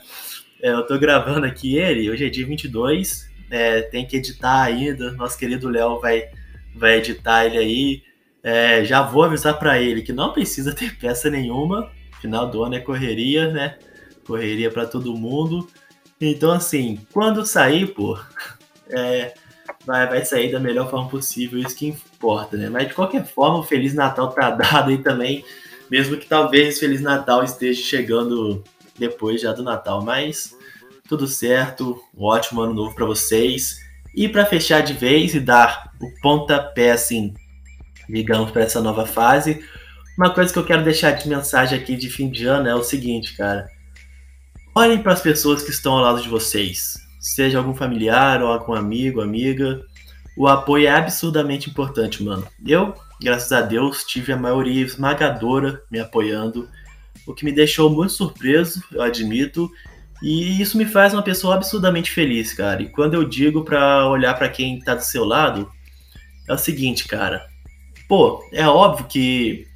É, 0.61 0.70
eu 0.70 0.84
tô 0.84 0.98
gravando 0.98 1.46
aqui 1.46 1.76
ele, 1.76 2.11
hoje 2.11 2.26
é 2.26 2.28
dia 2.28 2.44
22, 2.44 3.30
é, 3.48 3.80
tem 3.80 4.04
que 4.04 4.16
editar 4.16 4.62
ainda, 4.62 5.12
nosso 5.12 5.38
querido 5.38 5.68
Léo 5.68 6.00
vai, 6.00 6.30
vai 6.74 6.96
editar 6.96 7.44
ele 7.46 7.58
aí. 7.58 8.07
É, 8.42 8.85
já 8.85 9.03
vou 9.03 9.24
avisar 9.24 9.59
para 9.59 9.81
ele 9.81 10.03
que 10.03 10.12
não 10.12 10.33
precisa 10.33 10.74
ter 10.74 10.96
peça 10.96 11.29
nenhuma, 11.29 11.90
final 12.20 12.48
do 12.48 12.62
ano 12.62 12.74
é 12.74 12.81
correria, 12.81 13.51
né? 13.51 13.79
Correria 14.27 14.70
para 14.70 14.87
todo 14.87 15.16
mundo. 15.16 15.68
Então, 16.20 16.51
assim, 16.51 17.01
quando 17.12 17.46
sair, 17.46 17.87
pô, 17.88 18.18
é, 18.90 19.35
vai, 19.85 20.07
vai 20.07 20.24
sair 20.24 20.51
da 20.51 20.61
melhor 20.61 20.90
forma 20.90 21.09
possível, 21.09 21.59
isso 21.59 21.77
que 21.77 21.87
importa, 21.87 22.57
né? 22.57 22.68
Mas 22.68 22.88
de 22.88 22.94
qualquer 22.94 23.27
forma, 23.27 23.59
o 23.59 23.62
Feliz 23.62 23.94
Natal 23.94 24.31
tá 24.31 24.51
dado 24.53 24.90
aí 24.90 24.98
também, 24.98 25.44
mesmo 25.90 26.16
que 26.16 26.27
talvez 26.27 26.79
Feliz 26.79 27.01
Natal 27.01 27.42
esteja 27.42 27.83
chegando 27.83 28.62
depois 28.98 29.40
já 29.40 29.53
do 29.53 29.62
Natal, 29.62 30.03
mas 30.03 30.57
tudo 31.09 31.27
certo, 31.27 32.03
um 32.14 32.24
ótimo 32.24 32.61
ano 32.61 32.74
novo 32.74 32.94
para 32.94 33.07
vocês. 33.07 33.81
E 34.14 34.29
para 34.29 34.44
fechar 34.44 34.83
de 34.83 34.92
vez 34.92 35.35
e 35.35 35.40
dar 35.40 35.92
o 36.01 36.20
pontapé, 36.20 36.90
assim, 36.90 37.35
digamos, 38.08 38.50
para 38.50 38.62
essa 38.62 38.80
nova 38.80 39.06
fase, 39.06 39.62
uma 40.16 40.30
coisa 40.30 40.52
que 40.52 40.58
eu 40.58 40.64
quero 40.64 40.82
deixar 40.82 41.12
de 41.12 41.28
mensagem 41.28 41.78
aqui 41.78 41.96
de 41.96 42.10
fim 42.10 42.28
de 42.28 42.46
ano 42.46 42.68
é 42.68 42.74
o 42.74 42.82
seguinte, 42.82 43.36
cara. 43.36 43.68
Olhem 44.74 45.02
para 45.02 45.12
as 45.12 45.20
pessoas 45.20 45.62
que 45.62 45.70
estão 45.70 45.92
ao 45.92 46.02
lado 46.02 46.22
de 46.22 46.28
vocês, 46.28 46.94
seja 47.20 47.58
algum 47.58 47.74
familiar 47.74 48.42
ou 48.42 48.48
algum 48.48 48.74
amigo, 48.74 49.20
amiga. 49.20 49.80
O 50.36 50.46
apoio 50.46 50.86
é 50.86 50.90
absurdamente 50.90 51.68
importante, 51.68 52.22
mano. 52.22 52.46
Eu, 52.66 52.94
graças 53.20 53.52
a 53.52 53.60
Deus, 53.60 54.04
tive 54.04 54.32
a 54.32 54.36
maioria 54.36 54.84
esmagadora 54.84 55.82
me 55.90 55.98
apoiando, 55.98 56.68
o 57.26 57.34
que 57.34 57.44
me 57.44 57.52
deixou 57.52 57.90
muito 57.90 58.12
surpreso, 58.12 58.82
eu 58.92 59.02
admito, 59.02 59.70
e 60.22 60.60
isso 60.60 60.76
me 60.76 60.84
faz 60.84 61.12
uma 61.12 61.22
pessoa 61.22 61.54
absurdamente 61.54 62.10
feliz, 62.10 62.52
cara. 62.52 62.82
E 62.82 62.88
quando 62.88 63.14
eu 63.14 63.24
digo 63.24 63.64
para 63.64 64.08
olhar 64.08 64.34
para 64.34 64.48
quem 64.48 64.80
tá 64.80 64.94
do 64.94 65.02
seu 65.02 65.24
lado, 65.24 65.70
é 66.48 66.52
o 66.52 66.58
seguinte, 66.58 67.06
cara. 67.06 67.46
Pô, 68.08 68.42
é 68.52 68.66
óbvio 68.66 69.06
que 69.06 69.68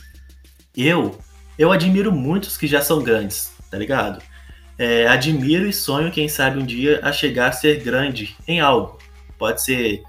eu 0.75 1.19
eu 1.59 1.71
admiro 1.71 2.11
muitos 2.11 2.57
que 2.57 2.67
já 2.67 2.81
são 2.81 3.03
grandes, 3.03 3.53
tá 3.71 3.77
ligado? 3.77 4.23
É, 4.79 5.07
admiro 5.07 5.69
e 5.69 5.73
sonho, 5.73 6.11
quem 6.11 6.27
sabe, 6.29 6.59
um 6.59 6.65
dia 6.65 6.99
a 7.03 7.13
chegar 7.13 7.49
a 7.49 7.53
ser 7.53 7.83
grande 7.83 8.35
em 8.49 8.59
algo. 8.59 8.99
Pode 9.39 9.63
ser 9.63 10.03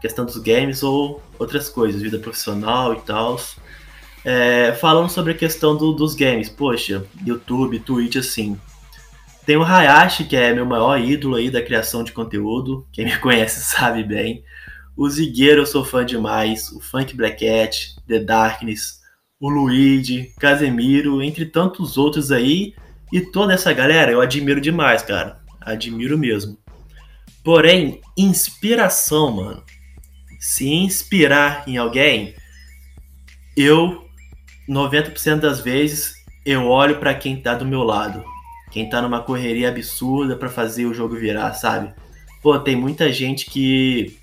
questão 0.00 0.24
dos 0.24 0.36
games 0.36 0.82
ou 0.82 1.22
outras 1.38 1.68
coisas, 1.68 2.02
vida 2.02 2.18
profissional 2.18 2.92
e 2.94 3.00
tal. 3.00 3.40
É, 4.24 4.72
falando 4.74 5.08
sobre 5.08 5.32
a 5.32 5.36
questão 5.36 5.76
do, 5.76 5.92
dos 5.92 6.14
games, 6.14 6.50
poxa, 6.50 7.04
YouTube, 7.24 7.80
Twitch, 7.80 8.16
assim. 8.16 8.60
Tem 9.46 9.56
o 9.56 9.64
Hayashi, 9.64 10.24
que 10.24 10.36
é 10.36 10.52
meu 10.52 10.66
maior 10.66 11.00
ídolo 11.00 11.36
aí 11.36 11.50
da 11.50 11.62
criação 11.62 12.04
de 12.04 12.12
conteúdo. 12.12 12.86
Quem 12.92 13.06
me 13.06 13.16
conhece 13.18 13.60
sabe 13.60 14.04
bem. 14.04 14.44
O 15.00 15.08
Zigueiro 15.08 15.62
eu 15.62 15.66
sou 15.66 15.82
fã 15.82 16.04
demais. 16.04 16.70
O 16.72 16.78
Funk 16.78 17.16
Black 17.16 17.42
Cat, 17.42 17.96
The 18.06 18.18
Darkness, 18.18 19.00
o 19.40 19.48
Luigi, 19.48 20.30
Casemiro, 20.38 21.22
entre 21.22 21.46
tantos 21.46 21.96
outros 21.96 22.30
aí. 22.30 22.74
E 23.10 23.22
toda 23.22 23.54
essa 23.54 23.72
galera 23.72 24.12
eu 24.12 24.20
admiro 24.20 24.60
demais, 24.60 25.00
cara. 25.00 25.40
Admiro 25.58 26.18
mesmo. 26.18 26.58
Porém, 27.42 28.02
inspiração, 28.14 29.32
mano. 29.32 29.64
Se 30.38 30.68
inspirar 30.68 31.64
em 31.66 31.78
alguém, 31.78 32.34
eu 33.56 34.04
90% 34.68 35.40
das 35.40 35.60
vezes 35.60 36.12
eu 36.44 36.66
olho 36.66 36.98
para 36.98 37.14
quem 37.14 37.40
tá 37.40 37.54
do 37.54 37.64
meu 37.64 37.84
lado 37.84 38.22
quem 38.70 38.88
tá 38.88 39.02
numa 39.02 39.20
correria 39.20 39.68
absurda 39.68 40.36
para 40.36 40.48
fazer 40.48 40.86
o 40.86 40.94
jogo 40.94 41.16
virar, 41.16 41.52
sabe? 41.54 41.92
Pô, 42.40 42.56
tem 42.58 42.76
muita 42.76 43.12
gente 43.12 43.46
que 43.46 44.19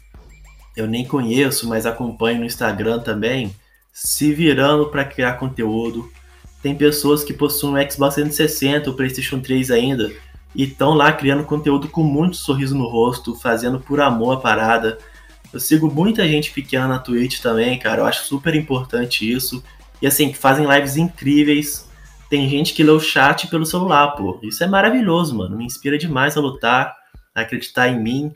eu 0.77 0.87
nem 0.87 1.03
conheço, 1.03 1.67
mas 1.67 1.87
acompanho 1.87 2.39
no 2.39 2.45
Instagram 2.45 2.99
também, 2.99 3.53
se 3.91 4.31
virando 4.31 4.85
para 4.89 5.03
criar 5.03 5.33
conteúdo. 5.33 6.09
Tem 6.61 6.75
pessoas 6.75 7.23
que 7.23 7.33
possuem 7.33 7.73
o 7.73 7.91
Xbox 7.91 8.13
360, 8.13 8.89
o 8.89 8.93
PlayStation 8.93 9.39
3 9.39 9.71
ainda, 9.71 10.11
e 10.55 10.63
estão 10.63 10.93
lá 10.93 11.11
criando 11.11 11.43
conteúdo 11.43 11.87
com 11.89 12.03
muito 12.03 12.37
sorriso 12.37 12.77
no 12.77 12.87
rosto, 12.87 13.35
fazendo 13.35 13.79
por 13.79 13.99
amor 13.99 14.37
a 14.37 14.39
parada. 14.39 14.99
Eu 15.51 15.59
sigo 15.59 15.91
muita 15.91 16.27
gente 16.27 16.51
pequena 16.51 16.87
na 16.87 16.99
Twitch 16.99 17.39
também, 17.39 17.79
cara. 17.79 18.01
Eu 18.01 18.05
acho 18.05 18.25
super 18.25 18.53
importante 18.53 19.29
isso. 19.29 19.63
E 19.99 20.05
assim, 20.05 20.29
que 20.29 20.37
fazem 20.37 20.67
lives 20.67 20.95
incríveis, 20.95 21.89
tem 22.29 22.47
gente 22.47 22.73
que 22.73 22.83
lê 22.83 22.91
o 22.91 22.99
chat 22.99 23.47
pelo 23.47 23.65
celular, 23.65 24.09
pô. 24.09 24.39
Isso 24.43 24.63
é 24.63 24.67
maravilhoso, 24.67 25.35
mano. 25.35 25.57
Me 25.57 25.65
inspira 25.65 25.97
demais 25.97 26.37
a 26.37 26.41
lutar, 26.41 26.95
a 27.33 27.41
acreditar 27.41 27.87
em 27.87 27.99
mim. 27.99 28.33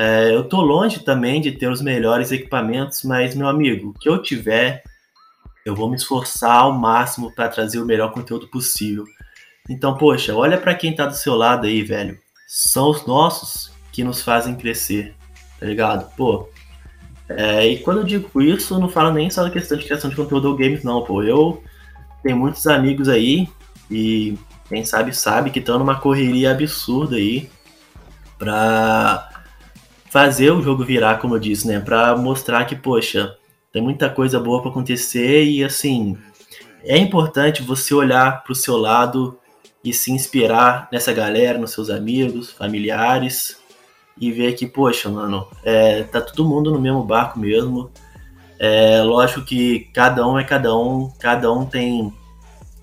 É, 0.00 0.32
eu 0.32 0.44
tô 0.44 0.60
longe 0.60 1.00
também 1.00 1.40
de 1.40 1.50
ter 1.50 1.68
os 1.68 1.82
melhores 1.82 2.30
equipamentos, 2.30 3.02
mas, 3.02 3.34
meu 3.34 3.48
amigo, 3.48 3.88
o 3.88 3.92
que 3.94 4.08
eu 4.08 4.22
tiver, 4.22 4.84
eu 5.66 5.74
vou 5.74 5.90
me 5.90 5.96
esforçar 5.96 6.58
ao 6.58 6.72
máximo 6.72 7.32
para 7.34 7.48
trazer 7.48 7.80
o 7.80 7.84
melhor 7.84 8.12
conteúdo 8.12 8.46
possível. 8.46 9.04
Então, 9.68 9.96
poxa, 9.96 10.32
olha 10.36 10.56
para 10.56 10.72
quem 10.76 10.94
tá 10.94 11.04
do 11.04 11.16
seu 11.16 11.34
lado 11.34 11.66
aí, 11.66 11.82
velho. 11.82 12.16
São 12.46 12.90
os 12.90 13.06
nossos 13.06 13.72
que 13.90 14.04
nos 14.04 14.22
fazem 14.22 14.54
crescer, 14.54 15.16
tá 15.58 15.66
ligado? 15.66 16.08
Pô. 16.16 16.48
É, 17.28 17.66
e 17.66 17.80
quando 17.80 17.98
eu 17.98 18.04
digo 18.04 18.40
isso, 18.40 18.74
eu 18.74 18.78
não 18.78 18.88
falo 18.88 19.12
nem 19.12 19.28
só 19.28 19.42
da 19.42 19.50
questão 19.50 19.76
de 19.76 19.84
criação 19.84 20.08
de 20.08 20.14
conteúdo 20.14 20.48
ou 20.48 20.56
games, 20.56 20.84
não, 20.84 21.02
pô. 21.02 21.24
Eu 21.24 21.60
tem 22.22 22.36
muitos 22.36 22.68
amigos 22.68 23.08
aí 23.08 23.48
e 23.90 24.38
quem 24.68 24.84
sabe 24.84 25.12
sabe 25.12 25.50
que 25.50 25.58
estão 25.58 25.76
numa 25.76 25.98
correria 25.98 26.52
absurda 26.52 27.16
aí 27.16 27.50
para 28.38 29.37
fazer 30.10 30.50
o 30.50 30.62
jogo 30.62 30.84
virar, 30.84 31.18
como 31.18 31.34
eu 31.34 31.38
disse, 31.38 31.66
né? 31.66 31.80
Para 31.80 32.16
mostrar 32.16 32.64
que, 32.64 32.74
poxa, 32.74 33.36
tem 33.72 33.82
muita 33.82 34.08
coisa 34.08 34.40
boa 34.40 34.60
para 34.60 34.70
acontecer 34.70 35.44
e 35.44 35.62
assim, 35.62 36.16
é 36.82 36.96
importante 36.96 37.62
você 37.62 37.94
olhar 37.94 38.42
para 38.42 38.52
o 38.52 38.56
seu 38.56 38.76
lado 38.76 39.38
e 39.84 39.92
se 39.92 40.10
inspirar 40.10 40.88
nessa 40.90 41.12
galera, 41.12 41.58
nos 41.58 41.72
seus 41.72 41.90
amigos, 41.90 42.50
familiares 42.50 43.58
e 44.20 44.32
ver 44.32 44.54
que, 44.54 44.66
poxa, 44.66 45.08
mano, 45.08 45.46
é, 45.62 46.02
tá 46.04 46.20
todo 46.20 46.48
mundo 46.48 46.72
no 46.72 46.80
mesmo 46.80 47.04
barco 47.04 47.38
mesmo. 47.38 47.90
É 48.58 49.02
lógico 49.02 49.42
que 49.42 49.88
cada 49.94 50.26
um 50.26 50.38
é 50.38 50.42
cada 50.42 50.76
um, 50.76 51.10
cada 51.20 51.52
um 51.52 51.64
tem 51.64 52.12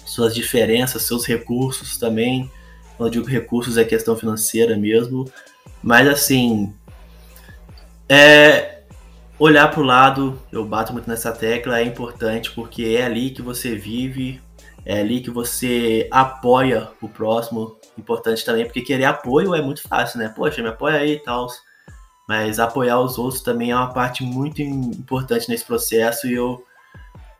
suas 0.06 0.34
diferenças, 0.34 1.04
seus 1.04 1.26
recursos 1.26 1.98
também. 1.98 2.50
Quando 2.96 3.08
eu 3.10 3.22
digo 3.22 3.28
recursos 3.28 3.78
é 3.78 3.84
questão 3.84 4.16
financeira 4.16 4.78
mesmo. 4.78 5.30
Mas 5.84 6.08
assim, 6.08 6.74
é 8.10 8.84
olhar 9.38 9.70
para 9.70 9.82
o 9.82 9.84
lado, 9.84 10.40
eu 10.52 10.66
bato 10.66 10.94
muito 10.94 11.10
nessa 11.10 11.32
tecla, 11.32 11.80
é 11.80 11.84
importante 11.84 12.52
porque 12.52 12.96
é 12.98 13.06
ali 13.06 13.32
que 13.32 13.42
você 13.42 13.76
vive, 13.76 14.42
é 14.86 15.00
ali 15.00 15.22
que 15.22 15.30
você 15.30 16.08
apoia 16.12 16.90
o 17.02 17.10
próximo. 17.10 17.78
Importante 17.98 18.46
também, 18.46 18.66
porque 18.66 18.82
querer 18.82 19.06
apoio 19.06 19.56
é 19.56 19.62
muito 19.62 19.82
fácil, 19.88 20.20
né? 20.20 20.30
Poxa, 20.30 20.62
me 20.62 20.70
apoia 20.70 20.98
aí 20.98 21.14
e 21.14 21.20
tal. 21.20 21.48
Mas 22.28 22.60
apoiar 22.60 23.00
os 23.00 23.18
outros 23.18 23.42
também 23.42 23.72
é 23.72 23.76
uma 23.76 23.94
parte 23.94 24.24
muito 24.24 24.62
importante 24.62 25.50
nesse 25.50 25.64
processo 25.66 26.28
e 26.28 26.34
eu 26.34 26.64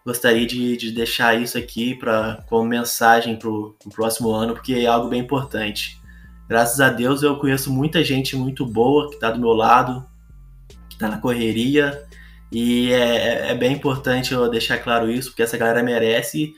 gostaria 0.06 0.46
de, 0.46 0.78
de 0.78 0.92
deixar 0.92 1.40
isso 1.40 1.58
aqui 1.58 1.96
pra, 1.96 2.44
como 2.48 2.68
mensagem 2.68 3.36
para 3.36 3.50
o 3.50 3.76
próximo 3.94 4.32
ano, 4.32 4.54
porque 4.54 4.74
é 4.74 4.86
algo 4.86 5.10
bem 5.10 5.22
importante. 5.22 6.00
Graças 6.48 6.80
a 6.80 6.90
Deus 6.90 7.24
eu 7.24 7.38
conheço 7.38 7.74
muita 7.74 8.04
gente 8.04 8.36
muito 8.36 8.66
boa 8.66 9.10
que 9.10 9.16
está 9.16 9.32
do 9.32 9.40
meu 9.40 9.54
lado, 9.54 10.06
que 10.96 11.04
está 11.04 11.10
na 11.10 11.18
correria, 11.18 12.06
e 12.52 12.92
é, 12.92 12.98
é, 12.98 13.52
é, 13.52 13.56
bem 13.56 13.74
importante 13.74 14.34
eu 14.34 14.50
deixar 14.50 14.78
claro 14.78 15.12
isso, 15.12 15.30
porque 15.30 15.44
essa 15.44 15.58
galera 15.58 15.84
merece 15.84 16.56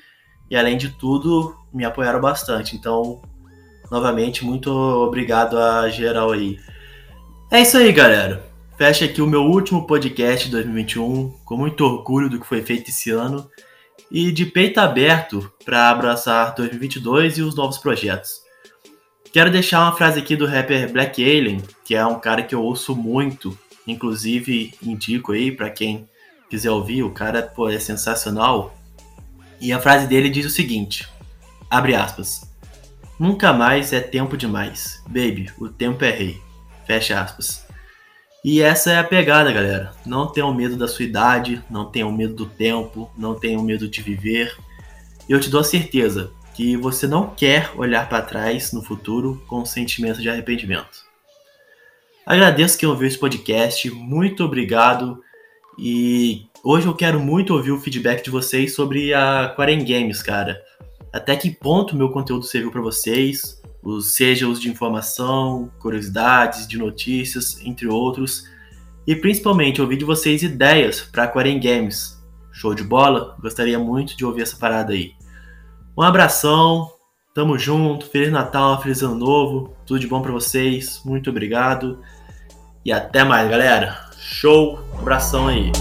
e, 0.49 0.55
além 0.55 0.77
de 0.77 0.89
tudo, 0.89 1.55
me 1.73 1.83
apoiaram 1.83 2.21
bastante. 2.21 2.75
Então, 2.75 3.21
novamente, 3.89 4.45
muito 4.45 4.69
obrigado 4.69 5.57
a 5.57 5.89
geral 5.89 6.31
aí. 6.31 6.59
É 7.51 7.61
isso 7.61 7.77
aí, 7.77 7.91
galera. 7.91 8.45
Fecha 8.77 9.05
aqui 9.05 9.21
o 9.21 9.27
meu 9.27 9.41
último 9.41 9.87
podcast 9.87 10.45
de 10.45 10.51
2021, 10.51 11.31
com 11.43 11.57
muito 11.57 11.83
orgulho 11.83 12.29
do 12.29 12.39
que 12.39 12.45
foi 12.45 12.61
feito 12.61 12.89
esse 12.89 13.09
ano 13.09 13.49
e 14.11 14.31
de 14.31 14.45
peito 14.45 14.79
aberto 14.79 15.51
para 15.65 15.89
abraçar 15.89 16.53
2022 16.53 17.39
e 17.39 17.41
os 17.41 17.55
novos 17.55 17.79
projetos. 17.79 18.41
Quero 19.33 19.51
deixar 19.51 19.81
uma 19.81 19.95
frase 19.95 20.19
aqui 20.19 20.35
do 20.35 20.45
rapper 20.45 20.91
Black 20.91 21.23
Alien, 21.23 21.61
que 21.83 21.95
é 21.95 22.05
um 22.05 22.19
cara 22.19 22.43
que 22.43 22.53
eu 22.53 22.61
ouço 22.61 22.95
muito, 22.95 23.57
inclusive 23.87 24.73
indico 24.83 25.31
aí 25.31 25.51
para 25.51 25.69
quem 25.69 26.07
quiser 26.49 26.71
ouvir, 26.71 27.03
o 27.03 27.11
cara 27.11 27.41
pô, 27.41 27.69
é 27.69 27.79
sensacional. 27.79 28.75
E 29.59 29.71
a 29.71 29.79
frase 29.79 30.07
dele 30.07 30.29
diz 30.29 30.45
o 30.45 30.49
seguinte: 30.49 31.07
abre 31.69 31.95
aspas. 31.95 32.47
Nunca 33.19 33.51
mais 33.51 33.93
é 33.93 33.99
tempo 33.99 34.37
demais. 34.37 35.01
Baby, 35.07 35.51
o 35.57 35.67
tempo 35.67 36.03
é 36.03 36.11
rei. 36.11 36.39
Fecha 36.85 37.19
aspas. 37.19 37.65
E 38.43 38.61
essa 38.61 38.91
é 38.91 38.99
a 38.99 39.03
pegada, 39.03 39.51
galera. 39.51 39.91
Não 40.05 40.27
tenham 40.27 40.53
medo 40.53 40.77
da 40.77 40.87
sua 40.87 41.03
idade, 41.03 41.61
não 41.69 41.85
tenham 41.85 42.11
medo 42.11 42.35
do 42.35 42.45
tempo, 42.45 43.09
não 43.17 43.33
tenham 43.33 43.63
medo 43.63 43.89
de 43.89 44.01
viver. 44.01 44.55
Eu 45.27 45.39
te 45.39 45.49
dou 45.49 45.61
a 45.61 45.63
certeza 45.63 46.31
que 46.53 46.77
você 46.77 47.07
não 47.07 47.29
quer 47.29 47.71
olhar 47.75 48.07
para 48.07 48.21
trás 48.21 48.71
no 48.71 48.83
futuro 48.83 49.43
com 49.47 49.61
um 49.61 49.65
sentimento 49.65 50.21
de 50.21 50.29
arrependimento. 50.29 51.06
Agradeço 52.27 52.77
quem 52.77 52.89
ouviu 52.89 53.07
esse 53.07 53.17
podcast, 53.17 53.89
muito 53.89 54.43
obrigado 54.43 55.23
e 55.79 56.45
hoje 56.61 56.85
eu 56.85 56.93
quero 56.93 57.21
muito 57.21 57.53
ouvir 57.53 57.71
o 57.71 57.79
feedback 57.79 58.21
de 58.21 58.29
vocês 58.29 58.75
sobre 58.75 59.13
a 59.13 59.53
Quaren 59.55 59.79
Games, 59.79 60.21
cara. 60.21 60.61
Até 61.13 61.37
que 61.37 61.49
ponto 61.49 61.95
meu 61.95 62.09
conteúdo 62.09 62.43
serviu 62.43 62.69
para 62.69 62.81
vocês, 62.81 63.61
os, 63.81 64.13
seja 64.13 64.45
os 64.45 64.59
de 64.59 64.69
informação, 64.69 65.71
curiosidades, 65.79 66.67
de 66.67 66.77
notícias, 66.77 67.61
entre 67.63 67.87
outros. 67.87 68.43
E 69.07 69.15
principalmente 69.15 69.81
ouvir 69.81 69.95
de 69.95 70.03
vocês 70.03 70.43
ideias 70.43 70.99
para 70.99 71.23
Aquarium 71.23 71.61
Games. 71.61 72.21
Show 72.51 72.75
de 72.75 72.83
bola? 72.83 73.37
Gostaria 73.39 73.79
muito 73.79 74.17
de 74.17 74.25
ouvir 74.25 74.41
essa 74.41 74.57
parada 74.57 74.91
aí. 74.91 75.13
Um 75.97 76.01
abração, 76.01 76.91
tamo 77.33 77.57
junto, 77.57 78.05
Feliz 78.07 78.33
Natal, 78.33 78.81
Feliz 78.81 79.01
Ano 79.01 79.15
Novo, 79.15 79.77
tudo 79.85 80.01
de 80.01 80.07
bom 80.07 80.21
para 80.21 80.33
vocês, 80.33 81.01
muito 81.05 81.29
obrigado 81.29 81.97
e 82.87 82.93
até 82.93 83.21
mais, 83.25 83.49
galera. 83.49 83.97
Show, 84.17 84.79
abração 84.97 85.49
aí. 85.49 85.73